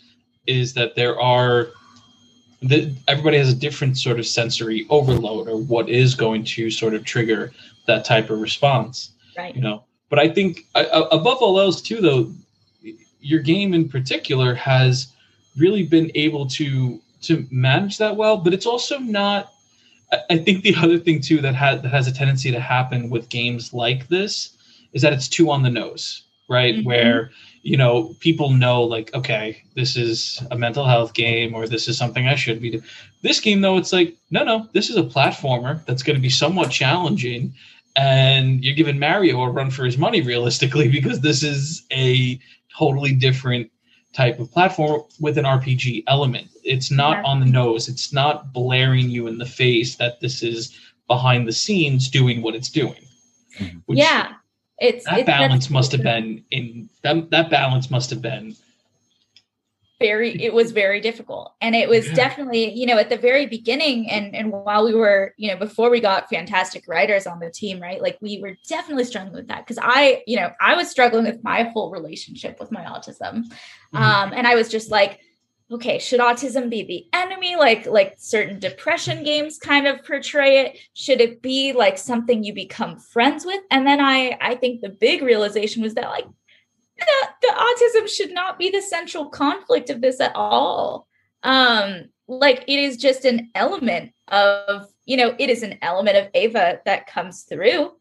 [0.47, 1.69] is that there are
[2.63, 6.93] that everybody has a different sort of sensory overload or what is going to sort
[6.93, 7.51] of trigger
[7.87, 9.55] that type of response Right.
[9.55, 12.31] you know but i think I, I- above all else too though
[13.19, 15.07] your game in particular has
[15.57, 19.51] really been able to to manage that well but it's also not
[20.29, 23.29] i, think the other thing too that has that has a tendency to happen with
[23.29, 24.55] games like this
[24.93, 26.85] is that it's too on the nose right Mhm.
[26.85, 27.31] where
[27.63, 31.97] you know people know like okay this is a mental health game or this is
[31.97, 32.83] something i should be doing
[33.21, 36.29] this game though it's like no no this is a platformer that's going to be
[36.29, 37.53] somewhat challenging
[37.95, 42.39] and you're giving Mario a run for his money realistically because this is a
[42.77, 43.69] totally different
[44.13, 46.47] type of platform with an RPG element.
[46.63, 47.23] It's not Yeah.
[47.23, 47.87] on the nose.
[47.87, 52.55] It's not blaring you in the face that this is behind the scenes doing what
[52.55, 52.95] it's doing.
[53.57, 53.81] Mhm.
[53.85, 54.33] Which- yeah.
[54.79, 58.55] It's that it's balance must have been in that, that balance must have been
[60.07, 61.45] very it was very difficult.
[61.61, 62.15] And it was Yeah.
[62.23, 65.89] definitely you know at the very beginning and and while we were you know before
[65.95, 69.61] we got fantastic writers on the team right like we were definitely struggling with that.
[69.63, 73.33] Because i you know i was struggling with my whole relationship with my autism.
[73.93, 73.99] Mhm.
[74.05, 75.13] um and i was just like
[75.77, 77.55] okay should autism be the enemy?
[77.55, 80.69] Like like certain depression games kind of portray it.
[80.93, 83.61] Should it be like something you become friends with?
[83.73, 86.27] And then i i think the big realization was that like
[87.01, 91.07] the, the autism should not be the central conflict of this at all.
[91.43, 96.29] Um like it is just an element of you know it is an element of
[96.33, 97.91] ava that comes through.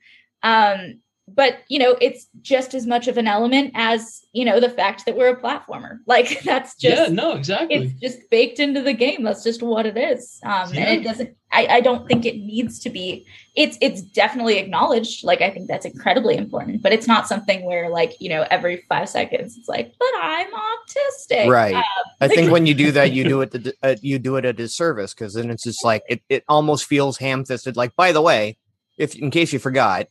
[0.42, 1.00] Um
[1.34, 5.04] but you know it's just as much of an element as you know the fact
[5.06, 7.76] that we're a platformer like that's just yeah, no, exactly.
[7.76, 10.82] it's just baked into the game that's just what it is um Yeah.
[10.82, 13.26] and it doesn't I, I don't think it needs to be
[13.56, 17.88] it's it's definitely acknowledged like i think that's incredibly important but it's not something where
[17.90, 21.74] like you know every five seconds it's like but i'm autistic Right.
[21.74, 21.82] Uh,
[22.20, 24.52] I think when you do that, you do it to, uh, you do it a
[24.52, 27.76] disservice because then it's just like it, it almost feels ham fisted.
[27.76, 28.56] Like, by the way,
[28.98, 30.08] if in case you forgot,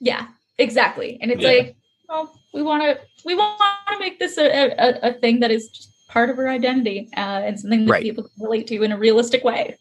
[0.00, 0.26] yeah
[0.58, 1.48] exactly and it's Yeah.
[1.50, 1.76] like
[2.08, 5.68] well we want to we want to make this a, a, a thing that is
[5.68, 8.02] just part of our identity uh, and something that Right.
[8.02, 9.76] people can relate to in a realistic way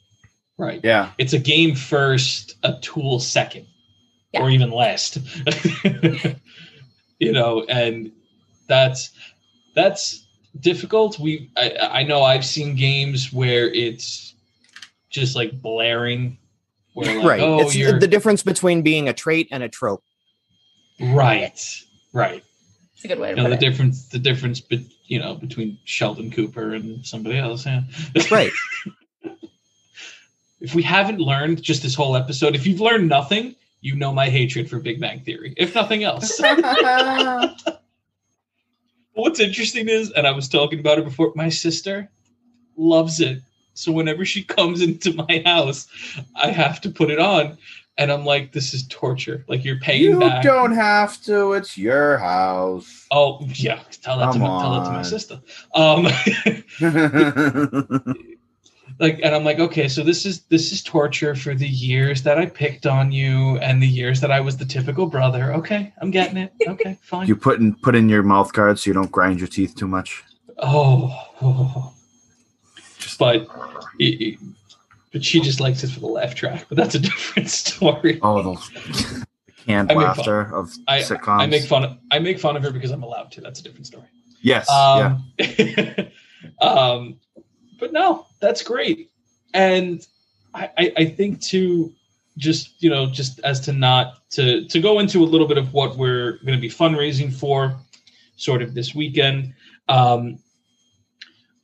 [0.60, 0.82] right.
[0.84, 1.12] Yeah.
[1.18, 3.66] It's a game first, a tool second,
[4.34, 4.44] Yeah.
[4.44, 5.18] or even last.
[7.20, 8.12] you know, and
[8.68, 9.12] that's
[9.74, 10.28] that's
[10.60, 11.18] difficult.
[11.18, 14.36] We I, I know I've seen games where it's
[15.10, 16.38] just like blaring,
[16.94, 17.42] where like, right?
[17.42, 20.04] oh, it's you're the difference between being a trait and a trope.
[21.00, 21.84] Right,
[22.14, 22.44] right.
[22.94, 25.20] it's a good way to You know put the it difference, the difference, be, you
[25.20, 27.66] know, between Sheldon Cooper and somebody else.
[27.66, 27.84] Yeah.
[28.32, 28.52] Right.
[30.62, 34.30] if we haven't learned just this whole episode, if you've learned nothing, you know my
[34.30, 35.54] hatred for Big Bang Theory.
[35.58, 36.40] If nothing else.
[39.14, 42.10] What's interesting is, and I was talking about it before, my sister
[42.78, 43.42] loves it.
[43.74, 45.88] So whenever she comes into my house,
[46.36, 47.58] I have to put it on.
[47.98, 49.44] And I'm like, this is torture.
[49.50, 50.42] Like you're paying You back.
[50.44, 51.52] don't have to.
[51.54, 53.06] It's your house.
[53.12, 55.42] Oh yeah, tell that to my, tell that to my sister.
[55.76, 56.06] Um,
[59.00, 62.38] like and i'm like okay so this is this is torture for the years that
[62.40, 66.10] i picked on you and the years that i was the typical brother okay i'm
[66.12, 69.12] getting it okay fine you put in put in your mouth guard so you don't
[69.12, 70.24] grind your teeth too much.
[70.58, 71.14] oh,
[73.20, 73.48] but
[74.00, 74.40] it- it-
[75.12, 78.42] but she just likes it for the laugh track but that's a different story Oh,
[78.56, 79.26] the
[79.66, 80.18] canned I make fun.
[80.18, 81.42] laughter of I- sitcoms.
[81.42, 83.64] i make fun of i make fun of her because i'm allowed to that's a
[83.64, 84.06] different story
[84.42, 84.68] Yes.
[84.70, 85.18] yeah.
[86.62, 87.20] um, um,
[87.78, 89.10] but no, that's great,
[89.54, 90.06] and
[90.54, 91.94] I, I, I think to
[92.38, 95.74] just you know just as to not to to go into a little bit of
[95.74, 97.78] what we're going to be fundraising for,
[98.38, 99.54] sort of this weekend.
[99.90, 100.40] Um,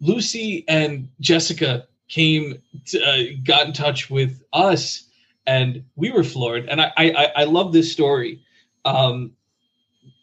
[0.02, 5.04] Lucy and Jessica came to, uh, got in touch with us,
[5.48, 6.68] and we were floored.
[6.70, 8.42] And I I, I- love this story.
[8.84, 9.32] Um,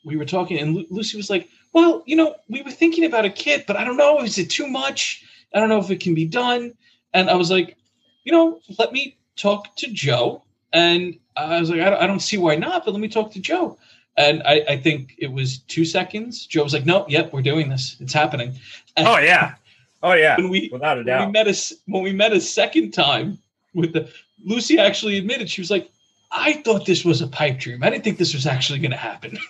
[0.05, 3.25] we were talking, and Lu- Lucy was like, "Well, you know, we were thinking about
[3.25, 4.21] a kit, but I don't know.
[4.23, 5.25] Is it too much?
[5.55, 6.75] I don't know if it can be done."
[7.15, 7.77] And I was like,
[8.25, 12.21] "You know, let me talk to Joe." And I was like, "I don't, I don't
[12.21, 13.79] see why not, but let me talk to Joe."
[14.17, 16.47] And I, I think it was two seconds.
[16.47, 17.97] Joe was like, "No, yep, we're doing this.
[18.01, 18.55] It's happening."
[18.97, 19.55] And Oh yeah.
[20.03, 20.37] Oh yeah.
[20.37, 21.33] when we Without a when we doubt.
[21.33, 23.39] met a s- when we met a second time
[23.75, 24.09] with the
[24.45, 25.89] Lucy actually admitted she was like,
[26.33, 27.83] I thought this was a pipe dream.
[27.83, 29.39] I didn't think this was actually going to happen.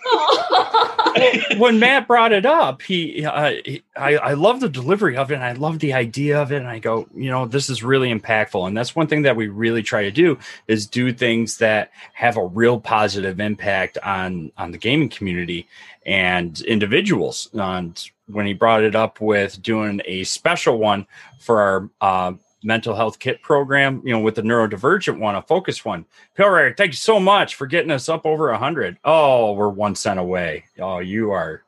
[1.57, 5.35] when Matt brought it up, he, uh, he I, I love the delivery of it,
[5.35, 8.11] and I love the idea of it, and I go, you know, this is really
[8.13, 10.37] impactful, and that's one thing that we really try to do
[10.67, 15.67] is do things that have a real positive impact on on the gaming community
[16.05, 17.49] and individuals.
[17.53, 21.05] And when he brought it up with doing a special one
[21.39, 22.33] for our uh,
[22.63, 26.05] mental health kit program, you know, with the neurodivergent one, a focus one.
[26.37, 28.97] Pilray, thank you so much for getting us up over a hundred.
[29.03, 30.65] Oh, we're one cent away.
[30.79, 31.63] Oh, you are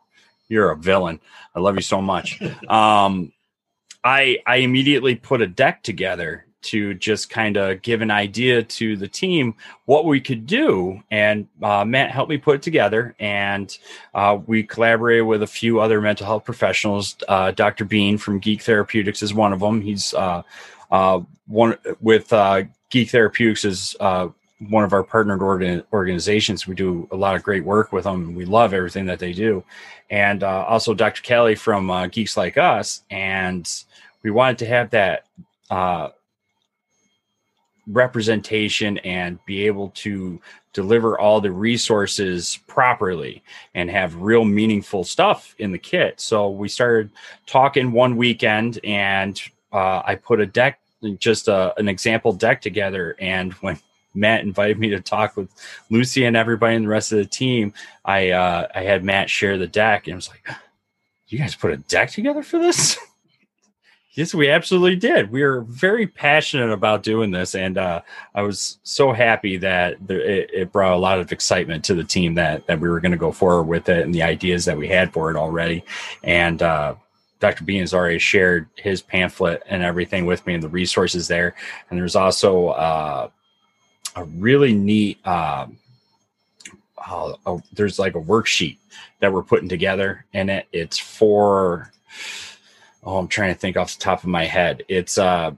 [0.47, 1.19] you're a villain.
[1.55, 2.41] I love you so much.
[2.69, 3.31] Um,
[4.03, 8.97] I I immediately put a deck together to just kind of give an idea to
[8.97, 9.55] the team
[9.85, 11.01] what we could do.
[11.11, 13.75] And uh, Matt helped me put it together, and
[14.13, 17.15] uh, we collaborated with a few other mental health professionals.
[17.27, 17.85] Uh, Dr.
[17.85, 19.81] Bean from Geek Therapeutics is one of them.
[19.81, 20.41] He's uh,
[20.91, 26.65] uh, one with uh, Geek Therapeutics is one of our partnered organ- organizations.
[26.65, 28.33] We do a lot of great work with them.
[28.35, 29.63] We love everything that they do,
[30.09, 31.21] and also Dr.
[31.21, 33.03] Kelly from Geeks Like Us.
[33.11, 33.69] And
[34.23, 35.25] we wanted to have that
[37.87, 40.39] representation and be able to
[40.73, 43.41] deliver all the resources properly
[43.75, 46.19] and have real meaningful stuff in the kit.
[46.19, 47.11] So we started
[47.45, 50.79] talking one weekend and uh, I put a deck,
[51.17, 53.15] just a, an example deck together.
[53.19, 53.79] And when
[54.13, 55.49] Matt invited me to talk with
[55.89, 57.73] Lucy and everybody and the rest of the team,
[58.05, 60.47] I uh, I had Matt share the deck and I was like,
[61.27, 62.97] "You guys put a deck together for this?"
[64.15, 65.31] yes, we absolutely did.
[65.31, 68.01] We are very passionate about doing this, and uh,
[68.33, 72.33] I was so happy that it, it, brought a lot of excitement to the team
[72.35, 74.87] that that we were going to go forward with it and the ideas that we
[74.87, 75.83] had for it already,
[76.23, 76.61] and.
[76.61, 76.95] Uh,
[77.41, 77.65] Dr.
[77.65, 81.53] Bean has already shared his pamphlet and everything with me and the resources there.
[81.89, 83.29] And there's also uh,
[84.15, 85.77] a really neat, um,
[87.05, 87.33] uh,
[87.73, 88.77] there's like a worksheet
[89.19, 90.67] that we're putting together and it.
[90.71, 91.91] It's for,
[93.05, 94.83] oh, I'm trying to think off the top of my head.
[94.87, 95.51] It's uh,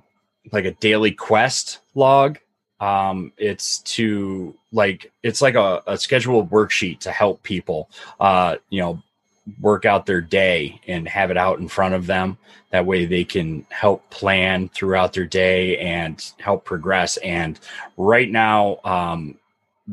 [0.51, 2.37] like a daily quest log.
[2.79, 7.89] Um, it's to like, it's like a, a scheduled worksheet to help people,
[8.19, 9.01] uh, you know,
[9.61, 12.37] work out their day and have it out in front of them.
[12.71, 17.17] That way they can help plan throughout their day and help progress.
[17.17, 17.59] And
[17.95, 19.37] right now, um,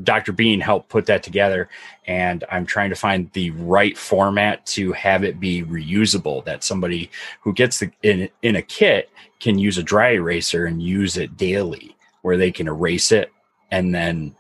[0.02, 0.32] Dr.
[0.32, 1.68] Bean helped put that together,
[2.06, 6.44] and I'm trying to find the right format to have it be reusable.
[6.44, 10.82] That somebody who gets the in in a kit can use a dry eraser and
[10.82, 13.30] use it daily, where they can erase it
[13.70, 14.34] and then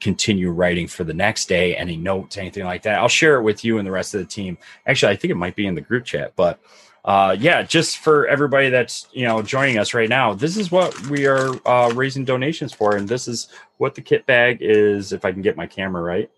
[0.00, 2.98] continue writing for the next day, any notes, anything like that.
[2.98, 4.58] I'll share it with you and the rest of the team.
[4.86, 6.60] Actually, I think it might be in the group chat, but
[7.04, 10.98] uh, yeah, just for everybody that's you know joining us right now, this is what
[11.08, 15.12] we are uh, raising donations for, and this is what the kit bag is.
[15.12, 16.30] If I can get my camera right,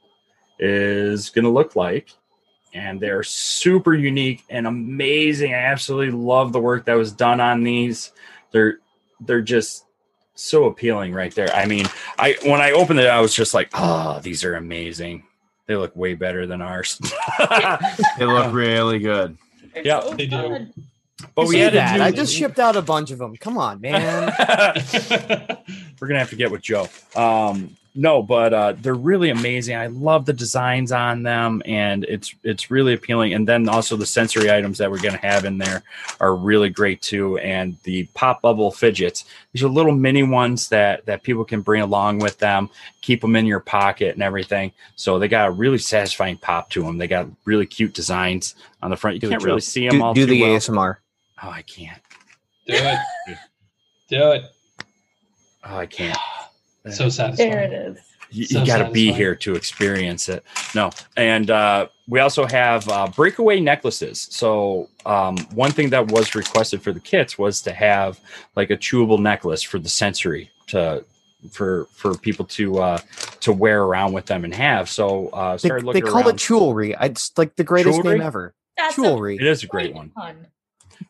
[0.58, 2.10] is going to look like,
[2.74, 5.54] and they're super unique and amazing.
[5.54, 8.10] I absolutely love the work that was done on these.
[8.50, 8.78] They're
[9.20, 9.84] they're just
[10.34, 11.54] so appealing right there.
[11.54, 11.86] I mean,
[12.18, 15.22] I when I opened it, I was just like, oh, these are amazing.
[15.66, 16.98] They look way better than ours.
[18.18, 19.38] they look really good.
[19.84, 20.36] Yeah, so they do.
[20.36, 20.72] fun.
[21.34, 21.96] but we had that.
[21.96, 22.02] do.
[22.02, 23.36] I just shipped out a bunch of them.
[23.36, 24.26] Come on, man.
[26.00, 26.88] We're gonna have to get with Joe.
[27.14, 29.74] Um, no, but uh, they're really amazing.
[29.74, 33.32] I love the designs on them, and it's it's really appealing.
[33.32, 35.82] And then also the sensory items that we're gonna have in there
[36.20, 37.38] are really great too.
[37.38, 41.80] And the pop bubble fidgets, these are little mini ones that that people can bring
[41.80, 42.68] along with them,
[43.00, 44.72] keep them in your pocket and everything.
[44.96, 46.98] So they got a really satisfying pop to them.
[46.98, 49.14] They got really cute designs on the front.
[49.14, 50.50] You Do can't really see them do all do too the well.
[50.50, 50.96] ASMR.
[51.42, 52.00] Oh, I can't.
[52.66, 52.98] Do it.
[54.08, 54.44] Do it.
[55.64, 56.18] Oh, I can't.
[56.90, 57.50] So satisfying.
[57.50, 57.98] There it is.
[58.30, 62.44] you, So you got to be here to experience it no and uh, we also
[62.46, 67.62] have uh, breakaway necklaces so um, one thing that was requested for the kits was
[67.62, 68.18] to have
[68.56, 71.04] like a chewable necklace for the sensory to
[71.52, 72.98] for for people to uh
[73.40, 76.34] to wear around with them and have so uh They, started they looking call around.
[76.34, 76.94] it chewelry.
[77.00, 78.18] It's like the greatest Chewelry?
[78.18, 78.54] name ever.
[78.76, 79.36] That's Chewelry.
[79.36, 80.46] it is a great one Fun.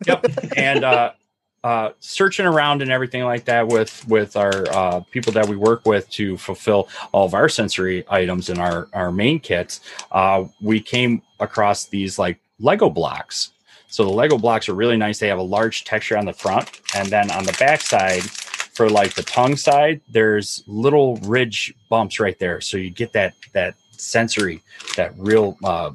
[0.06, 0.26] yep
[0.56, 1.12] and uh
[1.66, 5.84] uh searching around and everything like that with with our uh people that we work
[5.84, 9.80] with to fulfill all of our sensory items in our our main kits
[10.12, 13.50] uh we came across these like lego blocks.
[13.88, 15.18] So the lego blocks are really nice.
[15.18, 18.88] They have a large texture on the front and then on the back side for
[18.88, 22.60] like the tongue side there's little ridge bumps right there.
[22.60, 24.62] So you get that that sensory
[24.96, 25.90] that real uh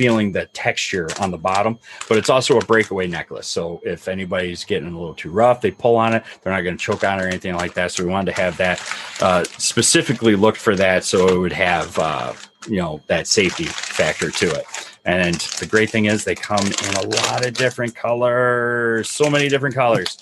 [0.00, 1.78] feeling the texture on the bottom,
[2.08, 3.46] but it's also a breakaway necklace.
[3.46, 6.78] So if anybody's getting a little too rough, they pull on it, they're not going
[6.78, 7.92] to choke on it or anything like that.
[7.92, 8.80] So we wanted to have that
[9.20, 11.04] uh, specifically looked for that.
[11.04, 12.32] So it would have, uh,
[12.66, 14.64] you know, that safety factor to it.
[15.04, 19.50] And the great thing is they come in a lot of different colors, so many
[19.50, 20.16] different colors.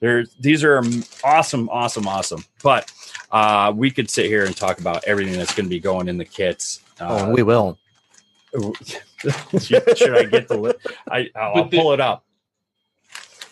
[0.00, 0.82] There, these are
[1.22, 2.44] awesome, awesome, awesome.
[2.60, 2.92] But
[3.30, 6.18] uh, we could sit here and talk about everything that's going to be going in
[6.18, 6.80] the kits.
[7.00, 7.78] Uh, oh, we will.
[9.60, 10.78] Should I get the list?
[11.10, 12.24] I, I'll, pull it up.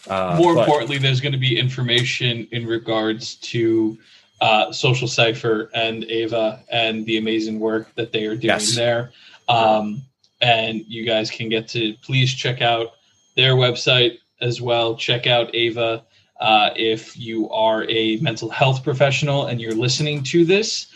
[0.08, 3.98] Uh, more but, importantly, there's going to be information in regards to
[4.40, 8.74] uh, Social Cipher and Ava and the amazing work that they are doing yes.
[8.74, 9.12] there.
[9.48, 10.02] Um,
[10.40, 12.94] and you guys can get to please check out
[13.36, 14.96] their website as well.
[14.96, 16.04] Check out Ava
[16.40, 20.86] uh, if you are a mental health professional and you're listening to this.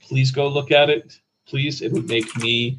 [0.00, 1.18] Please go look at it.
[1.46, 2.78] Please, it would make me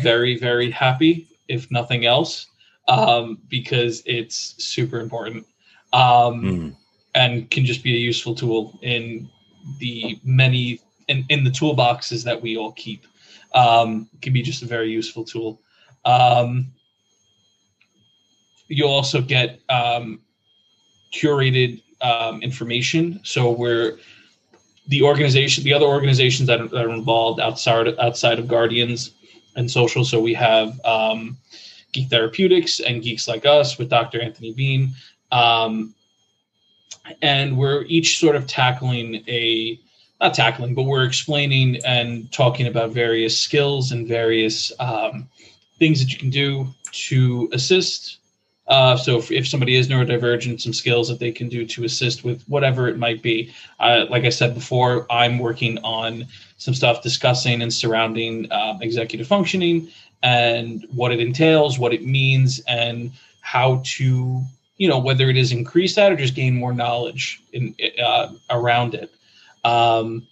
[0.00, 2.46] very, very happy, if nothing else,
[2.88, 5.46] um, because it's super important
[5.92, 6.76] um, mm.
[7.14, 9.28] and can just be a useful tool in
[9.78, 13.06] the many in, in the toolboxes that we all keep.
[13.54, 15.60] Um, can be just a very useful tool.
[16.06, 16.72] Um,
[18.68, 20.20] you'll also get um,
[21.12, 23.20] curated um, information.
[23.24, 23.98] So we're
[24.88, 29.12] the organization, the other organizations that are, that are, involved outside outside of Guardians
[29.56, 30.04] and social.
[30.04, 31.36] So we have um,
[31.92, 34.20] Geek Therapeutics and Geeks Like Us with Dr.
[34.20, 34.90] Anthony Bean,
[35.30, 35.94] um,
[37.20, 39.78] and we're each sort of tackling a
[40.20, 45.28] not tackling, but we're explaining and talking about various skills and various um,
[45.80, 48.18] things that you can do to assist.
[48.72, 52.24] Uh, so if, if, somebody is neurodivergent, some skills that they can do to assist
[52.24, 53.52] with whatever it might be.
[53.78, 56.26] Uh, like I said before, I'm working on
[56.56, 59.90] some stuff discussing and surrounding uh, executive functioning
[60.22, 63.12] and what it entails, what it means, and
[63.42, 64.42] how to,
[64.78, 68.94] you know, whether it is increase that or just gain more knowledge in uh, around
[68.94, 69.12] it.
[69.64, 70.26] Um,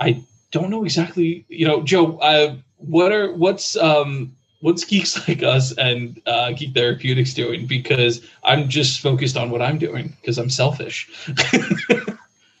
[0.00, 0.22] I
[0.52, 2.16] don't know exactly, you know, Joe.
[2.16, 8.24] Uh, what are what's um what's geeks like us and uh, geek therapeutics doing because
[8.44, 11.10] i'm just focused on what i'm doing because i'm selfish.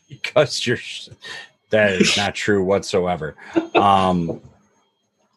[0.08, 0.78] Because you're
[1.70, 3.34] that is not true whatsoever.
[3.74, 4.42] Um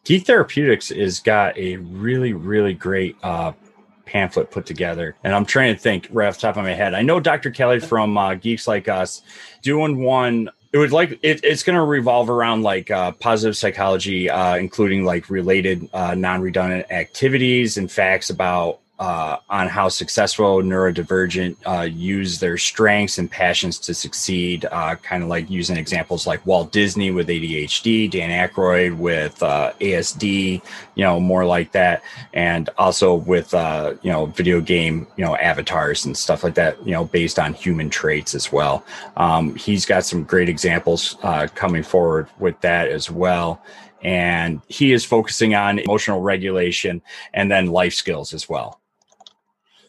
[0.04, 3.52] geek therapeutics has got a really really great uh
[4.04, 6.94] pamphlet put together and i'm trying to think right off the top of my head.
[6.94, 9.22] I know dr kelly from uh, geeks like us
[9.62, 14.28] doing one it would like it, it's going to revolve around like uh, positive psychology
[14.28, 21.56] uh, including like related uh, non-redundant activities and facts about uh, on how successful neurodivergent
[21.66, 24.64] uh, use their strengths and passions to succeed.
[24.70, 29.72] Uh, kind of like using examples like Walt Disney with ADHD, Dan Aykroyd with uh,
[29.80, 30.62] ASD,
[30.94, 32.02] you know, more like that,
[32.32, 36.84] and also with uh, you know video game you know avatars and stuff like that,
[36.86, 38.84] you know, based on human traits as well.
[39.16, 43.62] Um, he's got some great examples uh, coming forward with that as well
[44.02, 47.02] and he is focusing on emotional regulation
[47.34, 48.80] and then life skills as well.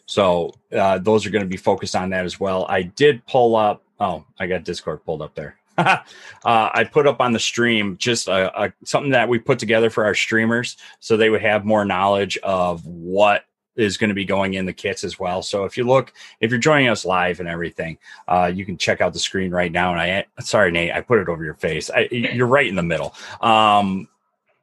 [0.08, 2.66] So uh, those are going to be focused on that as well.
[2.68, 3.84] I did pull up.
[4.00, 5.58] Oh, I got Discord pulled up there.
[5.78, 5.98] uh,
[6.44, 10.04] I put up on the stream just a, a, something that we put together for
[10.06, 13.44] our streamers, so they would have more knowledge of what
[13.76, 15.42] is going to be going in the kits as well.
[15.42, 19.00] So if you look, if you're joining us live and everything, uh, you can check
[19.00, 19.92] out the screen right now.
[19.92, 21.90] And I, sorry, Nate, I put it over your face.
[21.90, 23.14] I, you're right in the middle.
[23.40, 24.08] Um,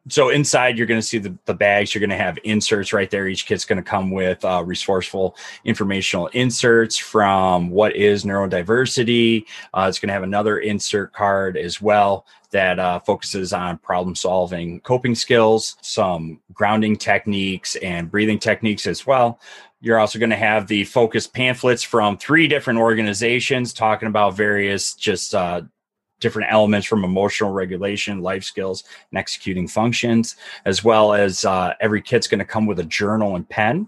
[0.08, 1.94] so inside you're going to see the, the bags.
[1.94, 3.28] You're going to have inserts right there.
[3.28, 9.46] Each kit's going to come with uh, resourceful informational inserts from what is neurodiversity.
[9.74, 14.16] Uh, it's going to have another insert card as well that uh, focuses on problem
[14.16, 19.40] solving coping skills some grounding techniques and breathing techniques as well.
[19.82, 24.94] You're also going to have the focus pamphlets from three different organizations talking about various
[24.94, 25.62] just uh,
[26.20, 30.36] different elements from emotional regulation, life skills, and executing functions,
[30.66, 33.88] as well as uh, every kit's going to come with a journal and pen.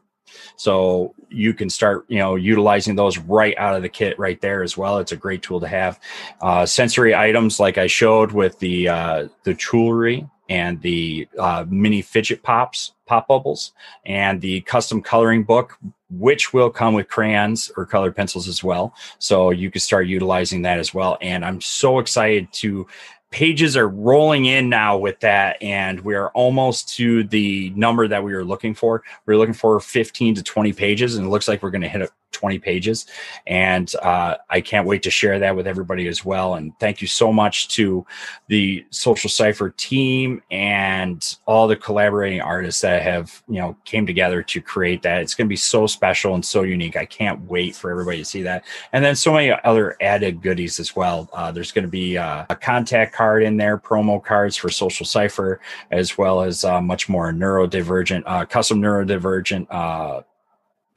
[0.56, 4.64] So you can start, you know, utilizing those right out of the kit right there
[4.64, 5.00] as well.
[5.00, 6.00] It's a great tool to have.
[6.42, 12.02] Uh, sensory items like I showed with the uh, the jewelry and the uh, mini
[12.02, 13.74] fidget pops, pop bubbles,
[14.06, 15.78] and the custom coloring book,
[16.12, 18.94] which will come with crayons or colored pencils as well.
[19.20, 21.18] So you can start utilizing that as well.
[21.22, 22.88] And I'm so excited to
[23.30, 28.24] pages are rolling in now with that and we are almost to the number that
[28.24, 31.48] we were looking for we are looking for 15 to 20 pages and it looks
[31.48, 33.06] like we're going to hit 20 pages.
[33.46, 36.56] And uh, i can't wait to share that with everybody as well.
[36.56, 38.06] And thank you so much to
[38.48, 44.44] the social cipher team and all the collaborating artists that have you know came together
[44.44, 45.22] to create that.
[45.22, 46.96] It's going to be so special and so unique.
[46.96, 48.64] I can't wait for everybody to see that.
[48.94, 51.30] And then so many other added goodies as well.
[51.34, 55.06] Uh, there's going to be uh, a contact card in there promo cards for social
[55.06, 55.60] cipher
[55.92, 57.32] as well as uh, much more.
[57.32, 60.22] Neurodivergent uh, custom neurodivergent uh,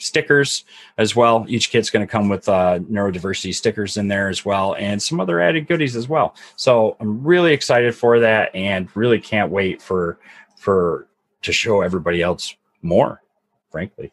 [0.01, 0.65] stickers
[0.99, 1.45] as well.
[1.49, 5.21] Each kit's going to come with uh, neurodiversity stickers in there as well, and some
[5.21, 6.35] other added goodies as well.
[6.57, 10.19] So I'm really excited for that, and really can't wait for
[10.59, 11.07] for
[11.43, 13.23] to show everybody else more.
[13.71, 14.11] Frankly,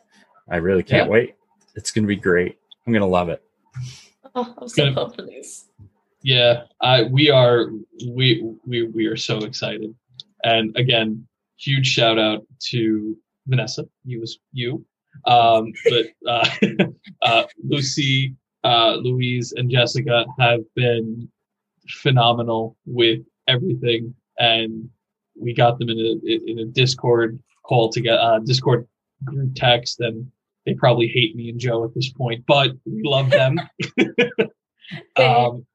[0.49, 1.11] I really can't Yeah.
[1.11, 1.35] wait.
[1.75, 2.57] It's going to be great.
[2.85, 3.43] I'm going to love it.
[4.35, 4.95] Oh, I'm so Good.
[4.95, 5.65] pumped for these.
[6.21, 7.67] Yeah, I we are
[8.09, 9.93] we we we are so excited.
[10.43, 11.27] And again,
[11.57, 13.85] huge shout out to Vanessa.
[14.05, 14.85] You was you.
[15.25, 16.49] Um, but uh,
[17.21, 21.29] uh, Lucy, uh, Louise, and Jessica have been
[22.01, 24.89] phenomenal with everything, and
[25.39, 28.87] we got them in a in a Discord call together, uh, Discord
[29.23, 30.29] group text, and
[30.65, 33.59] they probably hate me and Joe at this point, but we love them.
[35.17, 35.65] um,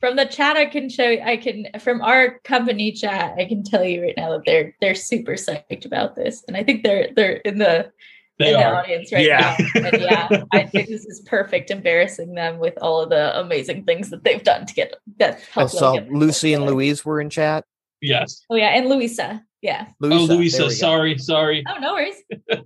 [0.00, 1.04] From the chat, I can show.
[1.04, 3.34] I can from our company chat.
[3.38, 6.64] I can tell you right now that they're they're super psyched about this, and I
[6.64, 7.90] think they're they're in the
[8.38, 9.56] they in the audience right Yeah.
[9.74, 9.88] now.
[9.88, 14.10] And yeah, I think this is perfect, embarrassing them with all of the amazing things
[14.10, 15.40] that they've done to get that.
[15.56, 16.64] I help them saw get Lucy and.
[16.66, 17.64] Louise were in chat.
[18.00, 18.44] Yes.
[18.50, 19.42] Oh yeah, and Louisa.
[19.60, 19.88] Yeah.
[20.02, 21.64] Oh, there Louisa, sorry, sorry.
[21.68, 22.14] Oh no worries.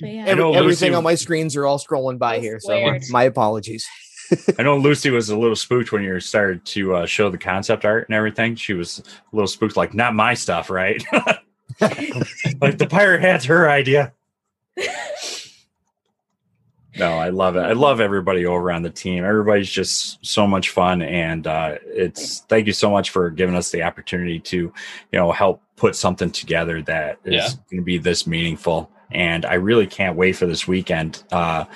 [0.00, 0.26] But yeah.
[0.26, 3.00] Every, everything Lucy- on my screens are all scrolling by I here, so swear.
[3.10, 3.84] my apologies.
[4.58, 7.84] I know Lucy was a little spooked when you started to uh, show the concept
[7.84, 8.54] art and everything.
[8.54, 11.02] She was a little spooked, like, not my stuff, right?
[11.80, 14.12] like the pirate hat's her idea.
[16.98, 17.60] No, I love it.
[17.60, 19.24] I love everybody over on the team.
[19.24, 23.70] Everybody's just so much fun, and uh, it's thank you so much for giving us
[23.70, 24.72] the opportunity to, you
[25.12, 27.48] know, help put something together that is Yeah.
[27.70, 28.90] going to be this meaningful.
[29.12, 31.22] And I really can't wait for this weekend.
[31.30, 31.66] Uh,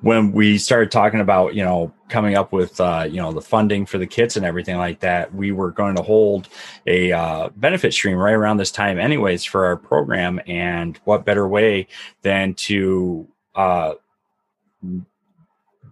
[0.00, 3.84] when we started talking about, you know, coming up with, uh, you know, the funding
[3.84, 6.48] for the kits and everything like that, we were going to hold
[6.86, 10.40] a uh, benefit stream right around this time, anyways, for our program.
[10.46, 11.88] And what better way
[12.22, 13.26] than to
[13.56, 13.94] uh,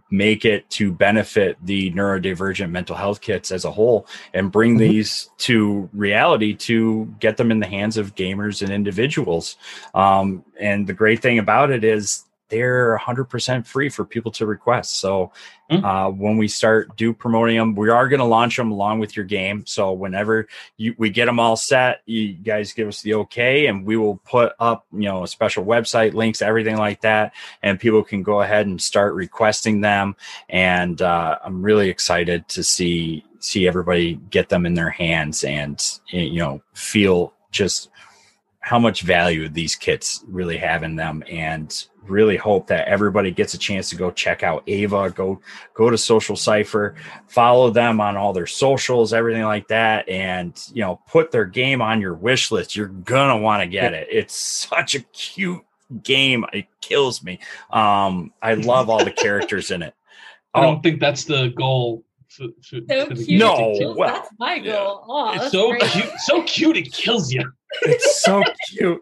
[0.09, 4.79] make it to benefit the neurodivergent mental health kits as a whole and bring Mhm.
[4.79, 9.57] these to reality to get them in the hands of gamers and individuals.
[9.95, 14.99] Um, and the great thing about it is they're 100% free for people to request.
[14.99, 15.33] So
[15.71, 15.83] Mm.
[15.85, 19.17] uh, when we start do promoting them, we are going to launch them along with
[19.17, 19.65] your game.
[19.67, 20.47] So whenever
[20.77, 24.19] you, we get them all set, you guys give us the okay, and we will
[24.19, 27.33] put up you know a special website links, everything like that,
[27.65, 30.15] and people can go ahead and start requesting them.
[30.49, 35.83] And uh, I'm really excited to see see everybody get them in their hands and
[36.11, 37.91] you know feel just
[38.67, 43.55] how much value these kits really have in them and really hope that everybody gets
[43.55, 45.09] a chance to go check out ava.
[45.11, 45.41] Go
[45.73, 46.97] go to social cipher
[47.29, 51.81] follow them on all their socials everything like that and you know put their game
[51.81, 52.75] on your wish list.
[52.75, 54.09] You're gonna want to get it.
[54.11, 55.65] It's such a cute
[56.03, 56.45] game.
[56.53, 57.39] It kills me.
[57.71, 59.95] Um i love all the characters in it.
[60.55, 60.63] I oh.
[60.63, 62.03] don't think that's the goal.
[62.37, 63.41] For, for, So for the cute.
[63.41, 64.73] No, well, that's my yeah.
[64.75, 65.05] goal.
[65.09, 65.83] Oh, It's that's so great.
[65.91, 66.11] cute.
[66.21, 66.77] So cute.
[66.77, 67.51] It kills you.
[67.83, 69.01] it's so cute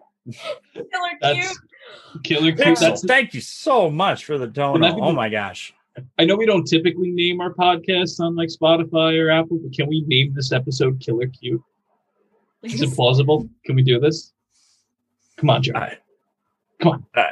[0.74, 2.22] Killer That's cute.
[2.24, 2.58] killer cute.
[2.66, 3.04] Pixel, That's.
[3.04, 5.74] thank you so much for the Well, donut oh my gosh
[6.18, 9.86] I know we don't typically name our podcasts on like Spotify or Apple, but can
[9.86, 11.62] we name this episode "Killer Cute"?
[12.62, 13.48] Is it plausible?
[13.64, 14.32] Can we do this?
[15.36, 15.74] Come on, Joe.
[15.76, 15.98] I-
[16.82, 17.24] Come on.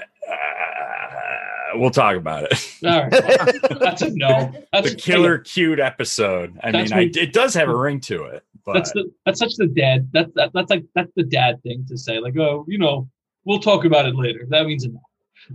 [1.75, 3.11] We'll talk about it All right.
[3.81, 4.53] That's a no.
[4.73, 6.59] That's the killer cute episode.
[6.63, 9.39] I That's mean, I, it does have a ring to it, but That's the that's
[9.39, 10.09] such the dad.
[10.13, 12.19] That's that, that's like that's the dad thing to say.
[12.21, 13.09] Like, oh, you know,
[13.45, 14.47] we'll talk about it later.
[14.49, 15.01] That means a no.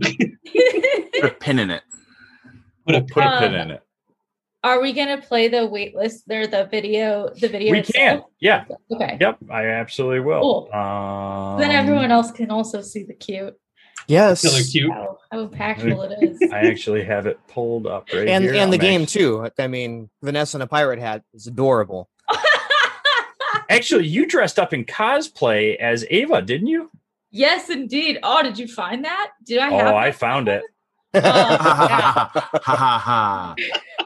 [0.00, 1.82] Put a pin in it.
[2.86, 3.82] Put a put a pin Um, in it.
[4.64, 7.72] Are we gonna play the wait list there, the video, the video?
[7.72, 8.20] We itself?
[8.20, 8.22] can.
[8.40, 8.64] Yeah.
[8.92, 9.16] Okay.
[9.20, 9.38] Yep.
[9.50, 10.40] I absolutely will.
[10.40, 10.80] Cool.
[10.80, 13.54] Um, then everyone else can also see the cute.
[14.08, 14.40] Yes.
[14.42, 14.90] killer cute.
[14.92, 16.50] How, how impactful it is.
[16.52, 18.54] I actually have it pulled up right and here.
[18.54, 19.50] and the I'm game actually- too.
[19.58, 22.08] I mean, Vanessa in a pirate hat is adorable.
[23.70, 26.90] Actually, you dressed up in cosplay as Ava, didn't you?
[27.30, 28.18] yes, indeed.
[28.22, 29.32] Oh, did you find that?
[29.44, 29.94] Did I Oh, have?
[29.94, 30.62] I found it.
[31.14, 32.28] Oh, yeah.
[32.30, 32.30] ha
[32.62, 33.54] ha ha.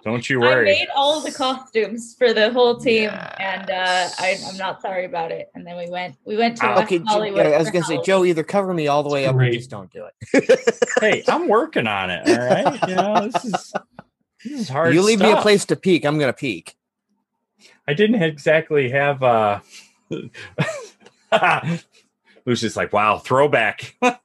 [0.05, 0.71] Don't you worry.
[0.71, 3.37] I made all the costumes for the whole team, Yes.
[3.41, 5.49] and uh, I, I'm not sorry about it.
[5.55, 7.39] And then we went, we went to Ah, West Okay, Hollywood.
[7.47, 9.71] yeah, I was gonna say, Joe, either cover me all the way up or just
[9.71, 10.85] don't do it.
[11.01, 12.29] hey, I'm working on it.
[12.29, 12.89] All right.
[12.89, 13.73] You know, this is
[14.45, 14.95] this is hard.
[14.95, 16.75] you leave me a place to peek, I'm gonna peek.
[17.87, 19.61] I didn't exactly have uh
[22.47, 23.95] Lucy's like, wow, throwback.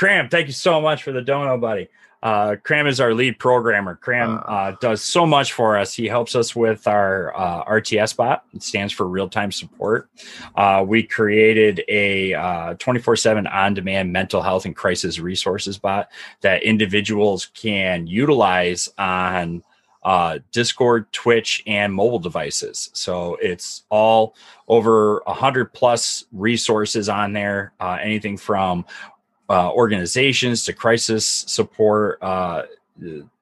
[0.00, 1.86] Cram, thank you so much for the dono, buddy.
[2.22, 3.96] Uh, Cram is our lead programmer.
[3.96, 5.92] Cram uh, does so much for us.
[5.92, 8.46] He helps us with our uh, RTS bot.
[8.54, 10.08] It stands for real time support.
[10.56, 16.08] Uh, we created a 24 7 on demand mental health and crisis resources bot
[16.40, 19.62] that individuals can utilize on
[20.02, 22.88] uh, Discord, Twitch, and mobile devices.
[22.94, 24.34] So it's all
[24.66, 27.74] over a hundred plus resources on there.
[27.78, 28.86] Uh, anything from
[29.50, 32.62] uh, organizations to crisis support, uh,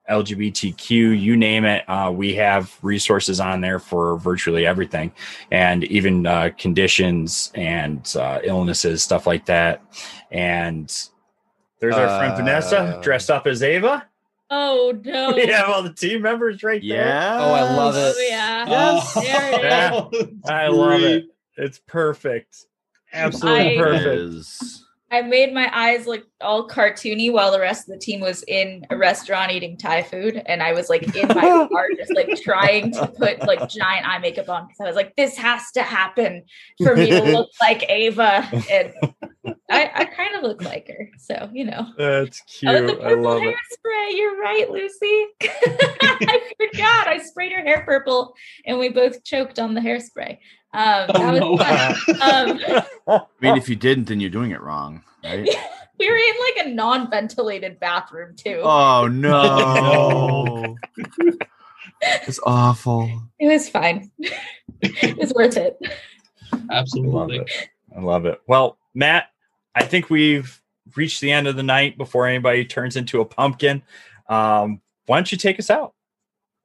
[0.09, 1.85] LGBTQ, you name it.
[1.89, 5.13] Uh, we have resources on there for virtually everything,
[5.51, 9.83] and even uh, conditions and uh, illnesses, stuff like that.
[10.31, 10.87] And
[11.81, 14.07] there's our friend Vanessa Uh, dressed up as Ava.
[14.51, 15.35] Oh no!
[15.35, 17.07] We have all the team members right there.
[17.07, 17.39] Yeah.
[17.39, 18.15] Oh, I love it.
[18.17, 18.67] Oh yeah.
[18.67, 19.15] Yes.
[19.15, 20.29] There it is.
[20.47, 20.51] Yeah.
[20.55, 21.27] I love it.
[21.59, 22.65] It's perfect.
[23.13, 24.47] Absolutely I- perfect.
[25.11, 28.43] Is- I made my eyes look all cartoony while the rest of the team was
[28.47, 32.29] in a restaurant eating Thai food, and I was like in my car, just like
[32.43, 35.83] trying to put like giant eye makeup on because I was like, "This has to
[35.83, 36.45] happen
[36.83, 38.93] for me to look like Ava," and
[39.71, 41.87] I, I kind of look like her, so you know.
[41.97, 43.01] That's Oh, the cute.
[43.01, 43.55] I purple love it.
[43.55, 44.17] hairspray.
[44.17, 45.27] You're right, Lucy.
[45.43, 47.09] I forgot.
[47.09, 48.35] I sprayed her hair purple,
[48.67, 50.39] and we both choked on the hairspray.
[50.75, 52.15] Um, that Oh, was no.
[52.21, 55.49] Um, I mean, if you didn't, then you're doing it wrong, right?
[55.99, 58.61] we were in like a non-ventilated bathroom too.
[58.63, 60.77] Oh no,
[62.03, 63.11] it's awful.
[63.39, 64.11] It was fine.
[64.83, 65.79] it was worth it.
[66.53, 67.39] I love Absolutely.
[67.39, 67.69] it.
[67.97, 68.41] I love it.
[68.47, 69.29] Well, Matt,
[69.75, 70.61] I think we've
[70.97, 73.83] reached the end of the night before anybody turns into a pumpkin.
[74.29, 75.95] Um, why don't you take us out?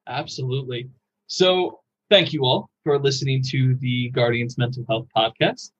[0.08, 0.90] Absolutely.
[1.28, 5.72] So, thank you all for listening to the Guardians Mental Health Podcast.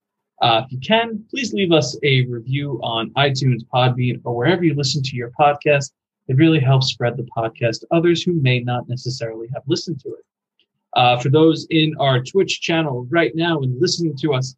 [0.42, 4.74] Uh, if you can, please leave us a review on iTunes, Podbean, or wherever you
[4.74, 5.92] listen to your podcast.
[6.28, 10.10] It really helps spread the podcast to others who may not necessarily have listened to
[10.10, 10.26] it.
[10.94, 14.56] Uh, for those in our Twitch channel right now and listening to us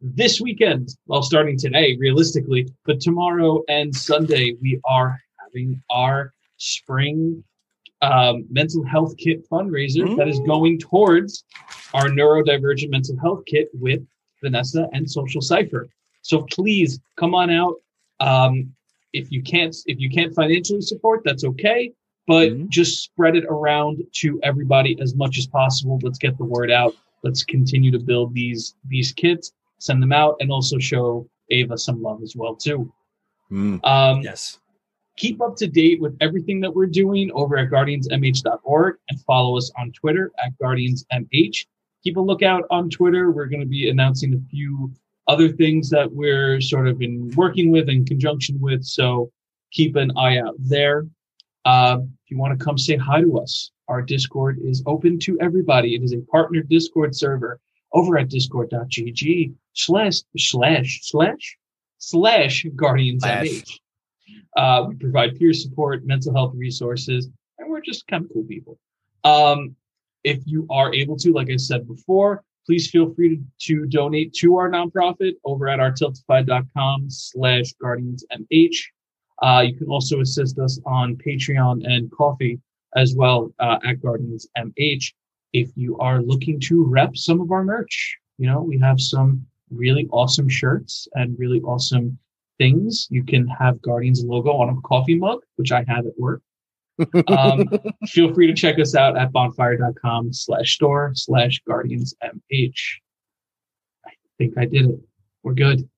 [0.00, 7.42] this weekend, well, starting today, realistically, but tomorrow and Sunday, we are having our spring
[8.04, 11.44] um, mental health kit fundraiser that is going towards
[11.94, 14.00] our neurodivergent mental health kit with
[14.42, 15.88] Vanessa and Social Cipher.
[16.22, 17.74] So please come on out.
[18.20, 18.72] Um,
[19.12, 21.92] if you can't, if you can't financially support, that's okay.
[22.26, 22.68] But Mhm.
[22.70, 25.98] just spread it around to everybody as much as possible.
[26.02, 26.96] Let's get the word out.
[27.22, 32.02] Let's continue to build these these kits, send them out, and also show Ava some
[32.02, 32.90] love as well too.
[33.84, 34.58] Um, Yes.
[35.16, 39.70] Keep up to date with everything that we're doing over at guardiansmh.org and follow us
[39.78, 41.66] on Twitter at guardiansmh.
[42.02, 43.30] Keep a lookout on Twitter.
[43.30, 44.92] We're going to be announcing a few
[45.26, 48.84] other things that we're sort of in working with in conjunction with.
[48.84, 49.30] So
[49.72, 51.06] keep an eye out there.
[51.64, 55.38] Uh, if you want to come say hi to us, our Discord is open to
[55.40, 55.94] everybody.
[55.94, 57.60] It is a partner Discord server
[57.92, 61.58] over at discord.gg slash slash slash
[61.98, 63.80] slash guardians Slash.
[64.56, 67.28] Uh, we provide peer support, mental health resources,
[67.58, 68.78] and we're just kind of cool people.
[69.24, 69.74] Um,
[70.22, 74.32] if you are able to, like I said before, please feel free to, to donate
[74.34, 78.70] to our nonprofit over at ourtiltify.com slash guardiansmh.
[79.42, 82.58] Uh, you can also assist us on Patreon and Ko-fi
[82.96, 85.12] as well uh, at guardiansmh
[85.52, 89.46] If you are looking to rep some of our merch, you know, we have some
[89.70, 92.18] really awesome shirts and really awesome
[92.58, 93.06] things.
[93.10, 96.42] You can have Guardians logo on a coffee mug, which I have at work.
[97.28, 97.68] Um,
[98.06, 103.00] feel free to check us out at bonfire.com slash store slash guardians mh.
[104.06, 105.00] I think I did it.
[105.42, 105.88] We're good.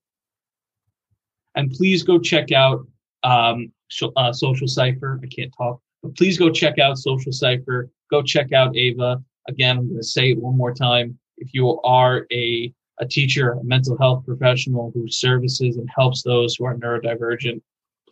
[1.54, 2.86] And please go check out
[3.22, 3.72] um,
[4.16, 5.20] uh, Social Cipher.
[5.22, 7.90] I can't talk, but please go check out Social Cipher.
[8.10, 9.22] Go check out Ava.
[9.48, 11.18] Again, I'm going to say it one more time.
[11.38, 16.56] If you are a, a teacher, a mental health professional who services and helps those
[16.56, 17.60] who are neurodivergent,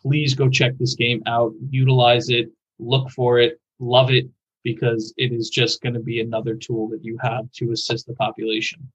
[0.01, 4.27] please go check this game out, utilize it, look for it, love it,
[4.63, 8.15] because it is just going to be another tool that you have to assist the
[8.15, 8.91] population.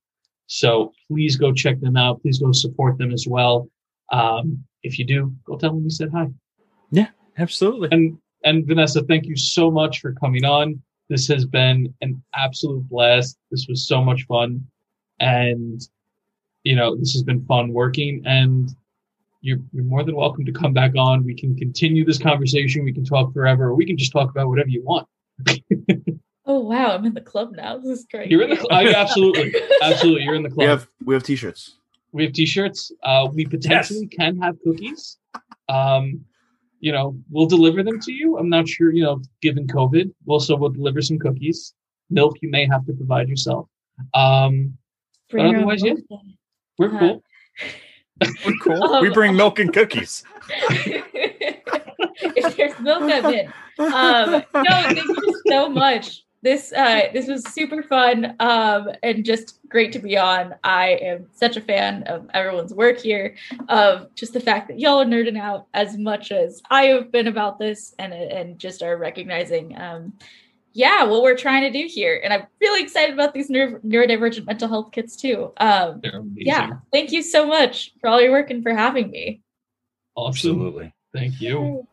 [0.47, 2.21] So please go check them out.
[2.21, 3.69] Please go support them as well.
[4.11, 6.27] Um, if you do, go tell them we said hi.
[6.91, 7.89] Yeah, absolutely.
[7.91, 10.81] And and Vanessa, thank you so much for coming on.
[11.09, 13.37] This has been an absolute blast.
[13.51, 14.65] This was so much fun,
[15.19, 15.81] and
[16.63, 18.23] you know this has been fun working.
[18.25, 18.75] And
[19.41, 21.23] you're, you're more than welcome to come back on.
[21.23, 22.83] We can continue this conversation.
[22.83, 25.07] We can talk forever, or we can just talk about whatever you want.
[26.49, 27.77] Oh wow, I'm in the club now.
[27.77, 28.31] This is great.
[28.31, 30.23] You're in the cl- uh, absolutely, absolutely.
[30.23, 30.57] You're in the club.
[30.57, 31.75] We have we have t-shirts.
[32.11, 32.91] We have t-shirts.
[33.03, 35.19] Uh, we potentially can have cookies.
[35.67, 36.25] Um,
[36.79, 38.39] you know, we'll deliver them to you.
[38.39, 41.75] I'm not sure, you know, given COVID, we'll so we'll deliver some cookies.
[42.09, 43.67] Milk you may have to provide yourself.
[44.15, 44.75] Um,
[45.29, 45.93] Bring but your own otherwise, yeah.
[46.77, 47.23] we're Uh, cool.
[48.45, 48.83] We're cool.
[48.83, 50.25] Um, we bring milk and cookies.
[50.49, 53.47] if there's milk, I'm in.
[53.79, 56.23] Um, no, thank you so much.
[56.41, 60.55] This uh, this was super fun um, and just great to be on.
[60.63, 63.35] I am such a fan of everyone's work here,
[63.67, 67.27] of just the fact that y'all are nerding out as much as I have been
[67.27, 70.13] about this, and and just are recognizing, um,
[70.73, 72.19] yeah, what we're trying to do here.
[72.23, 75.51] And I'm really excited about these neuro- neurodivergent mental health kits too.
[75.57, 76.01] Um,
[76.35, 79.41] yeah, thank you so much for all your work and for having me.
[80.15, 80.29] Awesome.
[80.51, 80.93] Absolutely.
[81.13, 81.87] Thank you.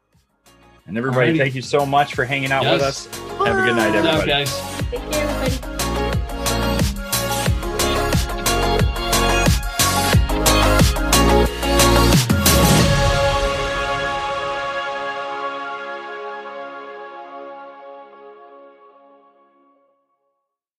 [0.87, 1.39] And everybody, Alrighty.
[1.39, 3.07] thank you so much for hanging out with Yes.
[3.09, 3.19] us.
[3.47, 4.31] Have a good night, Good job, everybody.
[4.31, 4.81] guys.
[4.91, 5.76] Take care, everybody.